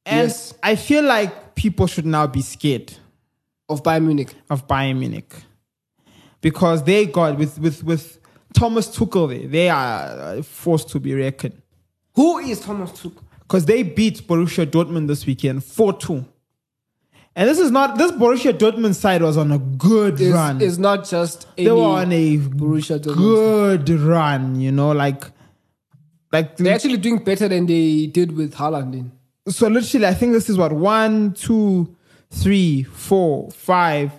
And 0.05 0.27
Yes. 0.29 0.53
I 0.61 0.75
feel 0.75 1.03
like 1.03 1.55
people 1.55 1.87
should 1.87 2.05
now 2.05 2.27
be 2.27 2.41
scared 2.41 2.93
Of 3.69 3.83
Bayern 3.83 4.03
Munich. 4.05 4.33
of 4.49 4.67
Bayern 4.67 4.99
Munich 4.99 5.33
because 6.41 6.83
they 6.83 7.05
got 7.05 7.37
with 7.37 7.57
with 7.59 7.83
with 7.83 8.19
Thomas 8.53 8.87
Tuchel. 8.95 9.29
There, 9.29 9.47
they 9.47 9.69
are 9.69 10.37
uh, 10.37 10.41
forced 10.43 10.89
to 10.89 10.99
be 10.99 11.13
reckoned 11.15 11.61
Who 12.15 12.37
is 12.39 12.59
Thomas 12.59 12.91
Tuchel? 12.91 13.23
Because 13.47 13.65
they 13.65 13.83
beat 13.83 14.27
Borussia 14.27 14.65
Dortmund 14.65 15.07
this 15.07 15.25
weekend 15.25 15.63
four 15.63 15.93
two. 15.93 16.25
And 17.37 17.49
this 17.49 17.59
is 17.59 17.69
not 17.69 17.97
this 17.97 18.11
Borussia 18.13 18.53
Dortmund 18.57 18.95
side 18.95 19.21
was 19.21 19.35
on 19.37 19.51
a 19.51 19.59
good 19.59 20.19
Is, 20.21 20.31
run. 20.33 20.61
is 20.61 20.79
not 20.79 21.05
just 21.07 21.47
any 21.57 21.65
they 21.65 21.71
were 21.71 21.81
on 21.81 22.11
a 22.11 22.37
Borussia 22.37 22.97
Dortmund. 22.99 23.15
good 23.85 23.89
run, 23.89 24.59
you 24.59 24.71
know, 24.71 24.91
like 24.91 25.25
like 26.31 26.55
They're 26.57 26.73
actually 26.73 26.97
doing 26.97 27.23
better 27.23 27.47
than 27.47 27.65
they 27.65 28.07
did 28.07 28.35
with 28.35 28.55
Haaland. 28.55 28.93
In. 28.93 29.11
so 29.51 29.67
literally 29.67 30.07
I 30.07 30.13
think 30.13 30.31
this 30.33 30.49
is 30.49 30.57
what 30.57 30.71
one, 30.73 31.33
two, 31.33 31.95
three, 32.29 32.83
four, 32.83 33.51
five, 33.51 34.11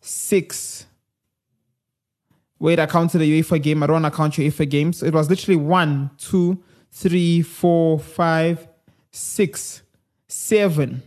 six. 0.00 0.86
Wait, 2.58 2.78
I 2.78 2.86
counted 2.86 3.18
the 3.18 3.42
UEFA 3.42 3.62
game. 3.62 3.82
I 3.82 3.86
don't 3.86 4.00
want 4.02 4.12
to 4.12 4.16
count 4.16 4.38
your 4.38 4.50
UEFA 4.50 4.68
games. 4.70 5.02
It 5.02 5.12
was 5.12 5.28
literally 5.28 5.56
one, 5.56 6.10
two, 6.16 6.62
three, 6.94 7.42
four, 7.42 7.98
five, 7.98 8.66
six, 9.10 9.82
seven. 10.28 11.02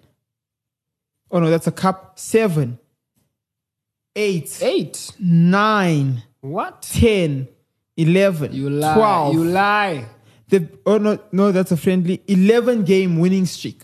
Oh 1.31 1.39
no, 1.39 1.49
that's 1.49 1.67
a 1.67 1.71
cup. 1.71 2.19
Seven, 2.19 2.77
eight, 4.15 4.59
Eight. 4.61 5.11
nine, 5.19 6.23
What? 6.41 6.81
10, 6.83 7.47
11, 7.97 8.53
You 8.53 8.69
lie. 8.69 8.93
12. 8.95 9.33
You 9.33 9.43
lie. 9.45 10.05
The, 10.49 10.67
oh 10.85 10.97
no, 10.97 11.19
no, 11.31 11.51
that's 11.51 11.71
a 11.71 11.77
friendly 11.77 12.21
11 12.27 12.83
game 12.83 13.19
winning 13.19 13.45
streak. 13.45 13.81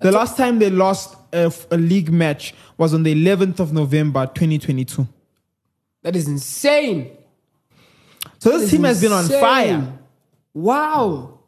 The 0.00 0.12
last 0.12 0.36
time 0.36 0.58
they 0.58 0.70
lost 0.70 1.16
a, 1.32 1.52
a 1.70 1.76
league 1.76 2.10
match 2.12 2.54
was 2.76 2.92
on 2.94 3.02
the 3.02 3.14
11th 3.14 3.60
of 3.60 3.72
November 3.72 4.26
2022. 4.26 5.06
That 6.02 6.16
is 6.16 6.28
insane. 6.28 7.16
So 8.38 8.50
this 8.50 8.62
is 8.64 8.70
team 8.70 8.84
has 8.84 9.00
been 9.00 9.12
on 9.12 9.24
fire. 9.28 9.98
Wow. 10.54 11.40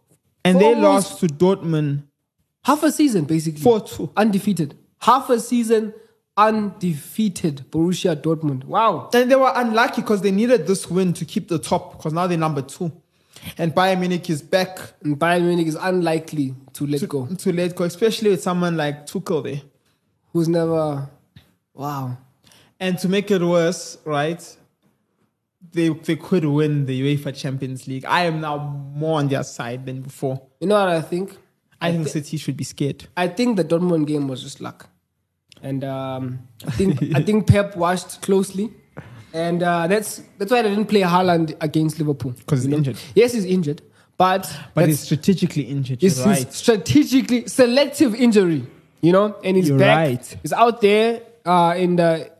and 0.45 0.61
they 0.61 0.75
lost 0.75 1.21
to 1.21 1.27
Dortmund 1.27 2.03
Half 2.67 2.83
a 2.83 2.91
season, 2.91 3.27
basically. 3.27 3.61
4 3.61 3.81
2. 3.81 4.11
Undefeated. 4.17 4.77
Half 4.99 5.31
a 5.31 5.39
season 5.39 5.95
undefeated. 6.37 7.65
Borussia 7.71 8.21
Dortmund. 8.21 8.65
Wow. 8.65 9.09
And 9.15 9.31
they 9.31 9.37
were 9.37 9.53
unlucky 9.55 10.01
because 10.03 10.21
they 10.23 10.33
needed 10.33 10.67
this 10.67 10.91
win 10.91 11.13
to 11.13 11.25
keep 11.25 11.47
the 11.47 11.61
top 11.61 11.97
because 11.97 12.13
now 12.13 12.27
they're 12.27 12.37
number 12.37 12.63
two. 12.63 12.91
And 13.57 13.73
Bayern 13.73 14.01
Munich 14.01 14.29
is 14.29 14.43
back 14.43 14.81
And 15.03 15.17
Bayern 15.17 15.43
Munich 15.43 15.69
is 15.69 15.77
unlikely 15.77 16.57
to 16.73 16.87
let 16.89 16.99
to, 17.01 17.07
go. 17.07 17.27
to 17.27 17.53
let 17.53 17.77
go, 17.77 17.85
especially 17.85 18.31
with 18.31 18.43
someone 18.43 18.77
like 18.77 19.07
Tuchel 19.07 19.45
there. 19.45 19.63
Who's 20.33 20.49
never. 20.49 21.09
Wow. 21.73 22.19
And 22.81 22.99
to 22.99 23.09
make 23.09 23.31
it 23.31 23.43
worse, 23.43 23.99
right? 24.05 24.43
They 25.73 25.89
they 25.91 26.17
could 26.17 26.45
win 26.45 26.87
the 26.87 27.17
UEFA 27.17 27.35
Champions 27.37 27.87
League. 27.87 28.05
I 28.05 28.23
am 28.25 28.41
now 28.41 28.59
more 28.95 29.19
on 29.19 29.29
their 29.29 29.43
side 29.43 29.87
than 29.87 30.03
before. 30.03 30.41
You 30.61 30.69
know 30.69 30.79
what 30.79 30.89
I 30.89 31.01
think? 31.03 31.37
I, 31.81 31.93
think 31.93 32.09
City 32.09 32.37
should 32.39 32.57
be 32.57 32.65
scared. 32.65 33.07
I 33.17 33.29
think 33.29 33.57
the 33.57 33.65
Dortmund 33.65 34.07
game 34.07 34.29
was 34.29 34.43
just 34.43 34.61
luck, 34.61 34.89
and 35.63 35.85
um, 35.85 36.41
I 36.67 36.71
think 36.71 37.03
I 37.15 37.23
think 37.23 37.47
Pep 37.47 37.77
watched 37.77 38.23
closely, 38.23 38.73
and 39.35 39.63
uh, 39.63 39.87
that's 39.87 40.23
that's 40.39 40.51
why 40.51 40.63
they 40.63 40.71
didn't 40.71 40.87
play 40.87 41.03
Haaland 41.03 41.55
against 41.61 41.99
Liverpool 41.99 42.33
because 42.33 42.63
he's 42.63 42.71
know? 42.71 42.79
injured. 42.79 42.97
Yes, 43.15 43.35
he's 43.35 43.45
injured, 43.45 43.83
but 44.17 44.51
But 44.75 44.89
he's 44.89 45.01
strategically 45.01 45.65
injured. 45.65 46.03
it's 46.03 46.19
right. 46.25 46.51
strategically 46.53 47.47
selective 47.47 48.15
injury, 48.15 48.67
you 49.03 49.13
know, 49.13 49.37
and 49.45 49.57
he's 49.57 49.69
You're 49.69 49.79
back. 49.79 49.97
right. 49.97 50.37
He's 50.43 50.55
out 50.55 50.81
there 50.81 51.21
uh, 51.45 51.75
in 51.77 51.97
the 51.97 52.31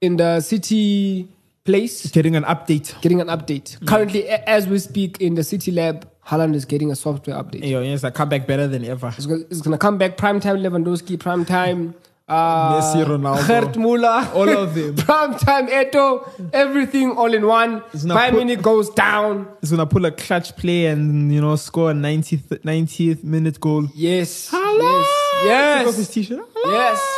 in 0.00 0.16
the 0.16 0.40
city 0.40 1.28
place 1.64 2.10
Getting 2.10 2.36
an 2.36 2.44
update. 2.44 3.00
getting 3.02 3.20
an 3.20 3.28
update. 3.28 3.84
Currently, 3.86 4.26
a- 4.28 4.48
as 4.48 4.66
we 4.66 4.78
speak, 4.78 5.20
in 5.20 5.34
the 5.34 5.44
city 5.44 5.70
lab, 5.70 6.08
Haaland 6.26 6.54
is 6.54 6.64
getting 6.64 6.90
a 6.90 6.96
software 6.96 7.36
update. 7.36 7.64
Yo, 7.68 7.82
yes, 7.82 8.04
I 8.04 8.10
come 8.10 8.28
back 8.28 8.46
better 8.46 8.66
than 8.66 8.84
ever. 8.84 9.08
It's 9.16 9.26
gonna, 9.26 9.42
it's 9.50 9.60
gonna 9.60 9.78
come 9.78 9.98
back 9.98 10.16
prime 10.16 10.40
time 10.40 10.56
Lewandowski, 10.58 11.18
prime 11.18 11.44
time 11.44 11.94
uh, 12.28 12.80
Messi, 12.80 13.04
Ronaldo. 13.04 13.46
Gerd 13.48 13.76
Muller, 13.76 14.28
All 14.34 14.48
of 14.48 14.74
them. 14.74 14.94
prime 15.06 15.34
time 15.34 15.66
Eto, 15.66 16.28
everything 16.52 17.10
all 17.12 17.34
in 17.34 17.44
one. 17.46 17.82
Not 18.04 18.16
Bayern 18.32 18.54
put- 18.54 18.62
goes 18.62 18.90
down. 18.90 19.48
He's 19.60 19.70
gonna 19.72 19.86
pull 19.86 20.04
a 20.06 20.12
clutch 20.12 20.56
play 20.56 20.86
and 20.86 21.32
you 21.34 21.40
know 21.40 21.56
score 21.56 21.90
a 21.90 21.94
90th 21.94 22.60
90th 22.62 23.24
minute 23.24 23.58
goal. 23.60 23.88
Yes, 23.94 24.50
Haaland! 24.50 25.04
yes, 25.44 25.78
Take 25.78 25.88
off 25.88 25.94
his 25.96 26.06
yes, 26.06 26.14
t-shirt. 26.28 26.46
yes. 26.66 27.16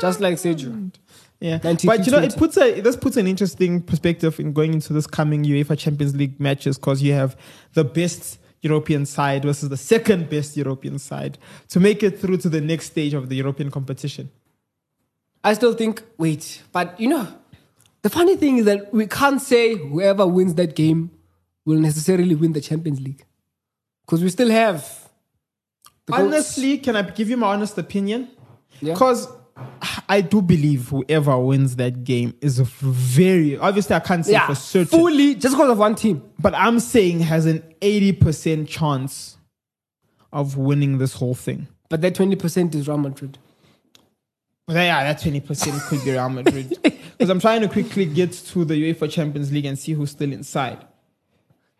Just 0.00 0.20
like 0.20 0.34
Sergio. 0.34 0.90
Yeah, 1.42 1.58
but 1.60 2.06
you 2.06 2.12
know, 2.12 2.20
it 2.20 2.36
puts 2.36 2.56
a 2.56 2.80
this 2.80 2.94
puts 2.94 3.16
an 3.16 3.26
interesting 3.26 3.82
perspective 3.82 4.38
in 4.38 4.52
going 4.52 4.74
into 4.74 4.92
this 4.92 5.08
coming 5.08 5.42
UEFA 5.42 5.76
Champions 5.76 6.14
League 6.14 6.38
matches 6.38 6.78
because 6.78 7.02
you 7.02 7.14
have 7.14 7.36
the 7.72 7.82
best 7.82 8.38
European 8.60 9.04
side 9.04 9.42
versus 9.44 9.68
the 9.68 9.76
second 9.76 10.30
best 10.30 10.56
European 10.56 11.00
side 11.00 11.38
to 11.70 11.80
make 11.80 12.04
it 12.04 12.20
through 12.20 12.36
to 12.36 12.48
the 12.48 12.60
next 12.60 12.86
stage 12.86 13.12
of 13.12 13.28
the 13.28 13.34
European 13.34 13.72
competition. 13.72 14.30
I 15.42 15.54
still 15.54 15.74
think. 15.74 16.04
Wait, 16.16 16.62
but 16.70 16.98
you 17.00 17.08
know, 17.08 17.26
the 18.02 18.10
funny 18.10 18.36
thing 18.36 18.58
is 18.58 18.64
that 18.66 18.94
we 18.94 19.08
can't 19.08 19.42
say 19.42 19.74
whoever 19.74 20.24
wins 20.24 20.54
that 20.54 20.76
game 20.76 21.10
will 21.64 21.80
necessarily 21.80 22.36
win 22.36 22.52
the 22.52 22.60
Champions 22.60 23.00
League 23.00 23.26
because 24.06 24.22
we 24.22 24.30
still 24.30 24.50
have. 24.50 24.82
goats. 26.06 26.20
Honestly, 26.20 26.78
can 26.78 26.94
I 26.94 27.02
give 27.02 27.28
you 27.28 27.36
my 27.36 27.48
honest 27.48 27.76
opinion? 27.78 28.28
Yeah. 28.80 28.94
I 30.08 30.20
do 30.22 30.40
believe 30.40 30.88
whoever 30.88 31.38
wins 31.38 31.76
that 31.76 32.04
game 32.04 32.34
is 32.40 32.58
a 32.58 32.64
very 32.64 33.58
obviously 33.58 33.94
I 33.96 34.00
can't 34.00 34.24
say 34.24 34.32
yeah, 34.32 34.46
for 34.46 34.54
certain, 34.54 34.98
fully 34.98 35.34
just 35.34 35.54
because 35.54 35.70
of 35.70 35.78
one 35.78 35.94
team. 35.94 36.22
but 36.38 36.54
I'm 36.54 36.80
saying 36.80 37.20
has 37.20 37.46
an 37.46 37.62
80% 37.80 38.66
chance 38.68 39.36
of 40.32 40.56
winning 40.56 40.98
this 40.98 41.14
whole 41.14 41.34
thing. 41.34 41.68
But 41.90 42.00
that 42.00 42.14
twenty 42.14 42.36
percent 42.36 42.74
is 42.74 42.88
Real 42.88 42.96
Madrid. 42.96 43.38
But 44.66 44.74
yeah, 44.74 45.02
that 45.12 45.20
20% 45.20 45.88
could 45.88 46.04
be 46.04 46.12
Real 46.12 46.28
Madrid. 46.28 46.78
Because 47.18 47.28
I'm 47.30 47.40
trying 47.40 47.60
to 47.60 47.68
quickly 47.68 48.04
get 48.06 48.32
to 48.32 48.64
the 48.64 48.74
UEFA 48.74 49.08
Champions 49.10 49.52
League 49.52 49.66
and 49.66 49.78
see 49.78 49.92
who's 49.92 50.10
still 50.10 50.32
inside. 50.32 50.84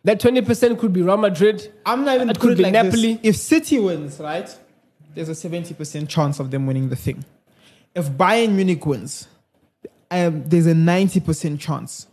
That 0.04 0.20
twenty 0.20 0.40
percent 0.40 0.78
could 0.78 0.92
be 0.92 1.02
Real 1.02 1.16
Madrid. 1.16 1.72
I'm 1.84 2.04
not 2.04 2.16
even 2.16 2.30
It 2.30 2.38
could 2.38 2.56
be 2.58 2.64
like 2.64 2.72
Napoli. 2.72 3.14
This. 3.14 3.20
If 3.22 3.36
City 3.36 3.80
wins, 3.80 4.20
right, 4.20 4.48
there's 5.14 5.28
a 5.28 5.32
70% 5.32 6.08
chance 6.08 6.38
of 6.38 6.50
them 6.50 6.66
winning 6.66 6.90
the 6.90 6.96
thing. 6.96 7.24
If 7.94 8.10
Bayern 8.10 8.52
Munich 8.52 8.84
wins, 8.86 9.28
um, 10.10 10.44
there's 10.46 10.66
a 10.66 10.72
90% 10.74 11.58
chance 11.60 12.06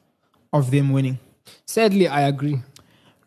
of 0.52 0.72
them 0.72 0.92
winning. 0.92 1.18
Sadly, 1.66 2.08
I 2.08 2.22
agree. 2.22 2.62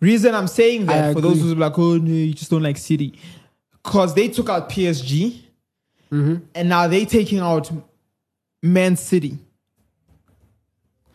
Reason 0.00 0.34
I'm 0.34 0.48
saying 0.48 0.86
that 0.86 1.12
for 1.14 1.20
those 1.20 1.40
who's 1.40 1.54
like, 1.56 1.78
oh 1.78 1.96
no, 1.96 2.10
you 2.12 2.34
just 2.34 2.50
don't 2.50 2.62
like 2.62 2.76
City, 2.76 3.14
because 3.82 4.14
they 4.14 4.28
took 4.28 4.48
out 4.48 4.68
PSG, 4.68 5.40
Mm-hmm. 6.12 6.44
and 6.54 6.68
now 6.68 6.86
they're 6.88 7.06
taking 7.06 7.38
out 7.38 7.70
Man 8.62 8.96
City. 8.96 9.38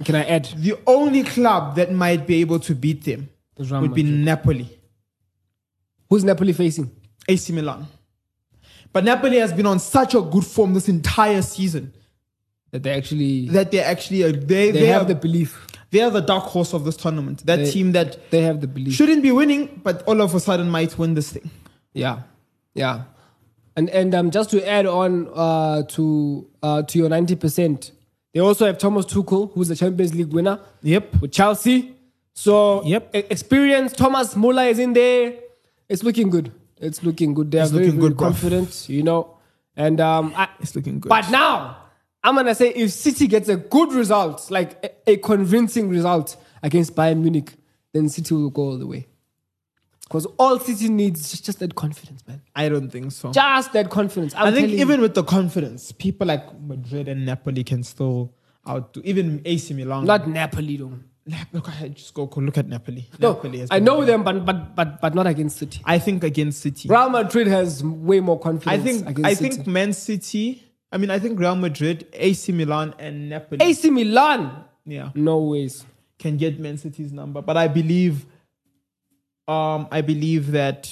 Can 0.03 0.15
I 0.15 0.23
add? 0.25 0.45
The 0.55 0.75
only 0.87 1.21
club 1.23 1.75
that 1.75 1.91
might 1.91 2.25
be 2.25 2.41
able 2.41 2.59
to 2.61 2.73
beat 2.73 3.03
them 3.03 3.29
would 3.59 3.93
be 3.93 4.01
Napoli, 4.01 4.67
Who's 6.09 6.23
Napoli 6.23 6.53
facing? 6.53 6.89
AC 7.29 7.53
Milan. 7.53 7.85
But 8.93 9.03
Napoli 9.03 9.37
has 9.37 9.53
been 9.53 9.65
on 9.65 9.79
such 9.79 10.15
a 10.15 10.21
good 10.21 10.45
form 10.45 10.73
this 10.73 10.89
entire 10.89 11.41
season 11.41 11.93
That 12.71 12.83
they 12.83 12.91
actually 12.91 13.47
that 13.49 13.71
they 13.71 13.79
actually 13.79 14.23
are, 14.23 14.31
they 14.31 14.71
they, 14.71 14.79
they, 14.81 14.87
have 14.87 15.03
are 15.03 15.05
the 15.05 15.15
belief. 15.15 15.67
they 15.91 16.01
are 16.01 16.11
the 16.11 16.21
dark 16.21 16.43
horse 16.45 16.73
of 16.73 16.83
this 16.85 16.97
tournament. 16.97 17.45
That 17.45 17.57
They- 17.57 17.71
team 17.71 17.91
that 17.93 18.17
They 18.31 18.41
have 18.41 18.59
the 18.61 18.67
belief. 18.67 18.93
shouldn't 18.93 19.21
be 19.23 19.31
winning, 19.31 19.81
but 19.83 20.03
all 20.07 20.21
of 20.21 20.33
a 20.35 20.39
sudden 20.39 20.69
might 20.69 20.97
win 20.97 21.13
this 21.13 21.31
thing. 21.31 21.49
Yeah, 21.93 22.19
yeah. 22.73 23.03
And 23.75 23.89
and 23.91 24.13
um, 24.15 24.31
just 24.31 24.49
to 24.51 24.57
add 24.67 24.85
on 24.85 25.27
uh, 25.35 25.83
to 25.95 26.47
uh, 26.63 26.81
to 26.89 26.97
your 26.99 27.09
ninety 27.09 27.35
percent, 27.35 27.91
they 28.33 28.39
also 28.41 28.65
have 28.65 28.77
Thomas 28.77 29.05
Tuchel, 29.05 29.51
who's 29.53 29.67
the 29.69 29.75
Champions 29.75 30.13
League 30.15 30.33
winner 30.33 30.59
Yep. 30.81 31.21
with 31.21 31.31
Chelsea. 31.31 31.93
So 32.33 32.83
Yep. 32.85 33.11
experience. 33.13 33.93
Thomas 33.93 34.35
Muller 34.35 34.63
is 34.73 34.79
in 34.79 34.93
there. 34.93 35.33
It's 35.89 36.03
looking 36.03 36.29
good. 36.29 36.51
It's 36.79 37.03
looking 37.03 37.33
good. 37.33 37.51
They're 37.51 37.63
It's 37.63 37.71
very, 37.71 37.91
good, 37.91 38.13
bruv. 38.13 38.17
confident. 38.19 38.85
You 38.89 39.03
know, 39.03 39.37
and 39.75 39.99
um, 39.99 40.33
I, 40.35 40.47
It's 40.59 40.75
looking 40.75 40.99
good. 40.99 41.09
But 41.09 41.29
now, 41.29 41.77
I'm 42.23 42.35
gonna 42.35 42.55
say 42.55 42.69
if 42.73 42.91
City 42.91 43.27
gets 43.27 43.49
a 43.49 43.55
good 43.57 43.93
result, 43.93 44.49
like 44.51 44.83
a, 45.07 45.11
a 45.11 45.17
convincing 45.17 45.89
result 45.89 46.35
against 46.63 46.95
Bayern 46.95 47.21
Munich, 47.21 47.53
then 47.93 48.09
City 48.09 48.33
will 48.33 48.49
go 48.49 48.61
all 48.63 48.77
the 48.77 48.87
way. 48.87 49.07
Because 50.03 50.25
all 50.39 50.57
City 50.59 50.87
needs 50.89 51.33
is 51.33 51.41
just 51.41 51.59
that 51.59 51.75
confidence, 51.75 52.25
man. 52.27 52.41
I 52.55 52.69
don't 52.69 52.89
think 52.89 53.11
so. 53.11 53.31
Just 53.31 53.73
that 53.73 53.89
confidence. 53.89 54.33
I'm 54.35 54.47
I 54.47 54.51
think 54.51 54.69
even 54.69 54.97
you. 54.97 55.01
with 55.01 55.15
the 55.15 55.23
confidence, 55.23 55.91
people 55.91 56.27
like 56.27 56.43
Madrid 56.61 57.07
and 57.09 57.25
Napoli 57.25 57.63
can 57.65 57.83
still 57.83 58.33
outdo 58.67 59.01
even 59.03 59.41
AC 59.45 59.73
Milan. 59.73 60.05
not 60.05 60.27
Napoli 60.29 60.77
though. 60.77 60.93
Look, 61.51 61.69
I 61.81 61.89
just 61.89 62.13
go 62.13 62.25
go 62.25 62.39
look 62.41 62.57
at 62.57 62.67
Napoli. 62.67 63.09
No, 63.19 63.33
Napoli 63.33 63.59
has 63.59 63.69
I 63.71 63.79
know 63.79 64.05
them, 64.05 64.23
but 64.23 64.45
but 64.45 64.75
but 64.75 65.01
but 65.01 65.13
not 65.13 65.27
against 65.27 65.57
City. 65.57 65.81
I 65.83 65.99
think 65.99 66.23
against 66.23 66.61
City. 66.61 66.87
Real 66.87 67.09
Madrid 67.09 67.47
has 67.47 67.83
way 67.83 68.19
more 68.21 68.39
confidence. 68.39 68.79
I 68.81 68.83
think 68.83 69.07
against 69.07 69.25
I 69.25 69.33
City. 69.33 69.49
think 69.55 69.67
Man 69.67 69.93
City. 69.93 70.63
I 70.91 70.97
mean, 70.97 71.09
I 71.11 71.19
think 71.19 71.37
Real 71.37 71.55
Madrid, 71.55 72.07
AC 72.13 72.51
Milan, 72.53 72.93
and 72.97 73.29
Napoli. 73.29 73.61
AC 73.61 73.89
Milan. 73.89 74.63
yeah, 74.85 75.09
No 75.15 75.39
ways. 75.39 75.85
can 76.17 76.37
get 76.37 76.59
Man 76.59 76.77
City's 76.77 77.11
number, 77.11 77.41
but 77.41 77.57
I 77.57 77.67
believe, 77.67 78.25
um, 79.49 79.87
I 79.91 79.99
believe 80.01 80.51
that 80.51 80.89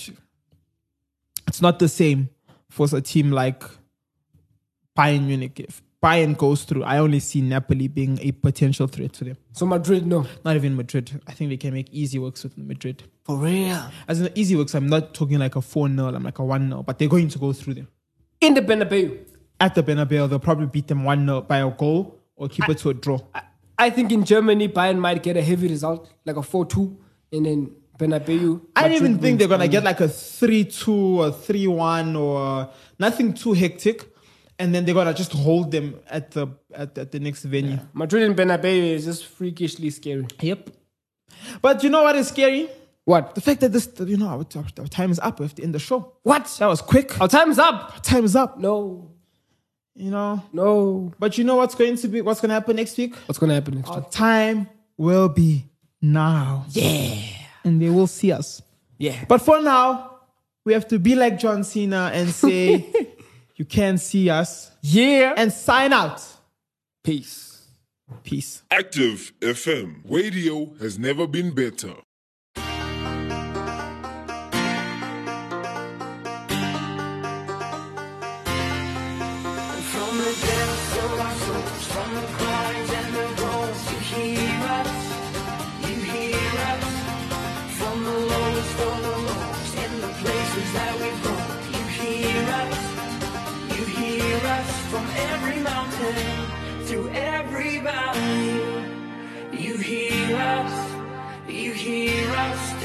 it's 1.47 1.61
not 1.61 1.79
the 1.79 1.87
same 1.87 2.27
for 2.69 2.87
a 2.93 2.99
team 3.01 3.31
like 3.31 3.63
Bayern 4.97 5.25
Munich. 5.27 5.59
If 5.61 5.81
Bayern 6.05 6.37
goes 6.37 6.65
through, 6.65 6.83
I 6.83 6.99
only 6.99 7.19
see 7.19 7.41
Napoli 7.41 7.87
being 7.87 8.19
a 8.21 8.31
potential 8.31 8.85
threat 8.85 9.11
to 9.13 9.23
them. 9.23 9.37
So 9.53 9.65
Madrid, 9.65 10.05
no. 10.05 10.27
Not 10.43 10.55
even 10.55 10.75
Madrid. 10.75 11.19
I 11.25 11.31
think 11.31 11.49
they 11.49 11.57
can 11.57 11.73
make 11.73 11.91
easy 11.91 12.19
works 12.19 12.43
with 12.43 12.55
Madrid. 12.59 13.01
For 13.23 13.37
real. 13.37 13.89
As 14.07 14.21
in 14.21 14.29
easy 14.35 14.55
works, 14.55 14.75
I'm 14.75 14.85
not 14.85 15.15
talking 15.15 15.39
like 15.39 15.55
a 15.55 15.61
4 15.61 15.89
0, 15.89 16.13
I'm 16.13 16.21
like 16.21 16.37
a 16.37 16.43
1 16.43 16.69
0, 16.69 16.83
but 16.83 16.99
they're 16.99 17.07
going 17.07 17.29
to 17.29 17.39
go 17.39 17.53
through 17.53 17.73
them. 17.73 17.87
In 18.39 18.53
the 18.53 18.61
Bernabeu. 18.61 19.17
At 19.59 19.73
the 19.73 19.81
Bernabeu, 19.81 20.29
they'll 20.29 20.37
probably 20.37 20.67
beat 20.67 20.87
them 20.87 21.05
1 21.05 21.25
0 21.25 21.41
by 21.41 21.57
a 21.57 21.71
goal 21.71 22.19
or 22.35 22.49
keep 22.49 22.69
it 22.69 22.77
to 22.79 22.91
a 22.91 22.93
draw. 22.93 23.17
I, 23.33 23.41
I 23.79 23.89
think 23.89 24.11
in 24.11 24.25
Germany, 24.25 24.67
Bayern 24.67 24.99
might 24.99 25.23
get 25.23 25.37
a 25.37 25.41
heavy 25.41 25.69
result, 25.69 26.07
like 26.23 26.35
a 26.35 26.43
4 26.43 26.67
2, 26.67 26.97
and 27.31 27.45
then 27.47 27.71
Bernabeu. 27.97 28.61
I 28.75 28.83
don't 28.83 28.91
even 28.91 29.17
think 29.17 29.39
they're 29.39 29.47
gonna 29.47 29.67
get 29.67 29.83
like 29.83 30.01
a 30.01 30.07
three-two 30.07 31.21
or 31.21 31.31
three-one 31.31 32.15
or 32.15 32.69
nothing 32.99 33.33
too 33.33 33.53
hectic, 33.53 34.05
and 34.59 34.73
then 34.73 34.85
they 34.85 34.93
gotta 34.93 35.13
just 35.13 35.33
hold 35.33 35.71
them 35.71 35.99
at 36.09 36.31
the 36.31 36.47
at, 36.73 36.97
at 36.97 37.11
the 37.11 37.19
next 37.19 37.43
venue. 37.43 37.71
Yeah. 37.71 37.79
Madrid 37.93 38.23
and 38.23 38.35
Bernabeu 38.35 38.93
is 38.93 39.05
just 39.05 39.25
freakishly 39.25 39.89
scary. 39.89 40.25
Yep. 40.41 40.69
But 41.61 41.83
you 41.83 41.89
know 41.89 42.03
what 42.03 42.15
is 42.15 42.29
scary? 42.29 42.69
What? 43.05 43.35
The 43.35 43.41
fact 43.41 43.61
that 43.61 43.71
this, 43.71 43.87
you 43.99 44.17
know, 44.17 44.27
our, 44.27 44.45
our, 44.55 44.65
our 44.79 44.87
time 44.87 45.11
is 45.11 45.19
up. 45.19 45.39
We 45.39 45.45
have 45.45 45.55
to 45.55 45.63
end 45.63 45.75
the 45.75 45.79
show. 45.79 46.13
What? 46.23 46.45
That 46.59 46.65
was 46.65 46.81
quick. 46.81 47.19
Our 47.21 47.27
time 47.27 47.51
is 47.51 47.59
up. 47.59 47.93
Our 47.95 48.01
time 48.01 48.25
is 48.25 48.35
up. 48.35 48.57
No. 48.57 49.11
You 49.93 50.09
know. 50.09 50.43
No. 50.51 51.13
But 51.19 51.37
you 51.37 51.43
know 51.43 51.55
what's 51.55 51.75
going 51.75 51.97
to 51.97 52.07
be? 52.07 52.21
What's 52.21 52.41
going 52.41 52.49
to 52.49 52.55
happen 52.55 52.75
next 52.75 52.97
week? 52.97 53.15
What's 53.27 53.37
going 53.37 53.49
to 53.49 53.53
happen 53.53 53.75
next 53.75 53.89
our 53.89 53.97
week? 53.97 54.05
Our 54.05 54.11
time 54.11 54.67
will 54.97 55.29
be 55.29 55.65
now. 56.01 56.65
Yeah. 56.69 57.15
And 57.63 57.79
they 57.79 57.89
will 57.89 58.07
see 58.07 58.31
us. 58.31 58.63
Yeah. 58.97 59.23
But 59.27 59.39
for 59.39 59.61
now, 59.61 60.19
we 60.63 60.73
have 60.73 60.87
to 60.87 60.97
be 60.97 61.13
like 61.13 61.37
John 61.37 61.63
Cena 61.63 62.09
and 62.11 62.29
say. 62.29 62.91
you 63.55 63.65
can 63.65 63.97
see 63.97 64.29
us. 64.29 64.71
Yeah. 64.81 65.33
And 65.37 65.51
sign 65.51 65.93
out. 65.93 66.21
Peace. 67.03 67.67
Peace. 68.23 68.63
Active 68.69 69.31
FM. 69.39 70.01
Radio 70.07 70.73
has 70.79 70.99
never 70.99 71.27
been 71.27 71.51
better. 71.51 71.93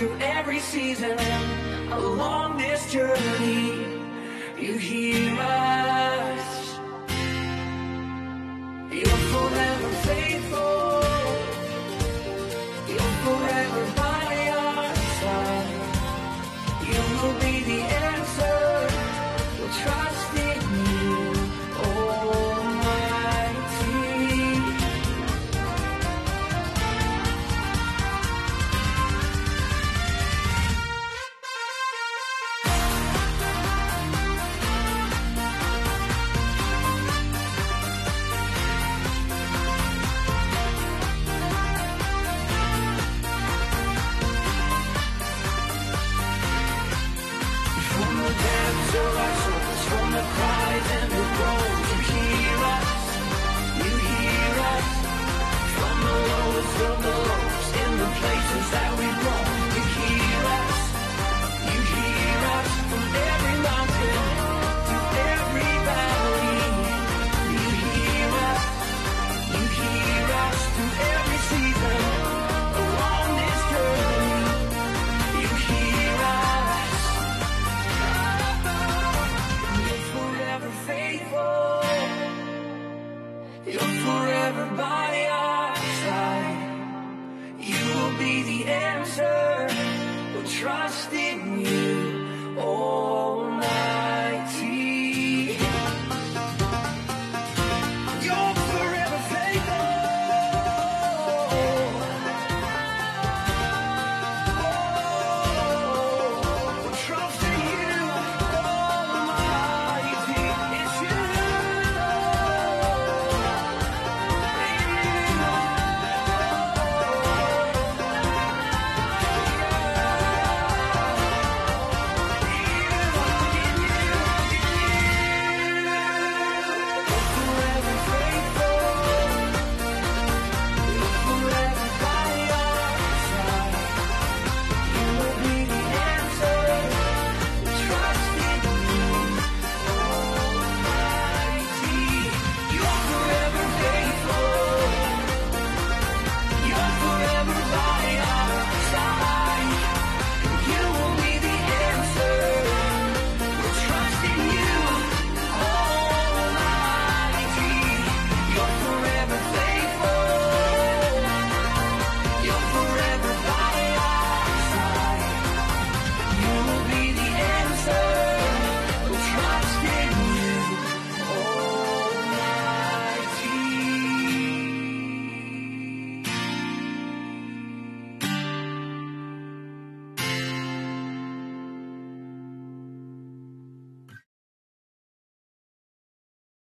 through 0.00 0.16
every 0.22 0.58
season 0.60 1.18
along 1.92 2.56
this 2.56 2.90
journey. 2.90 3.84
You 4.58 4.78
hear 4.78 5.38
us. 5.38 6.30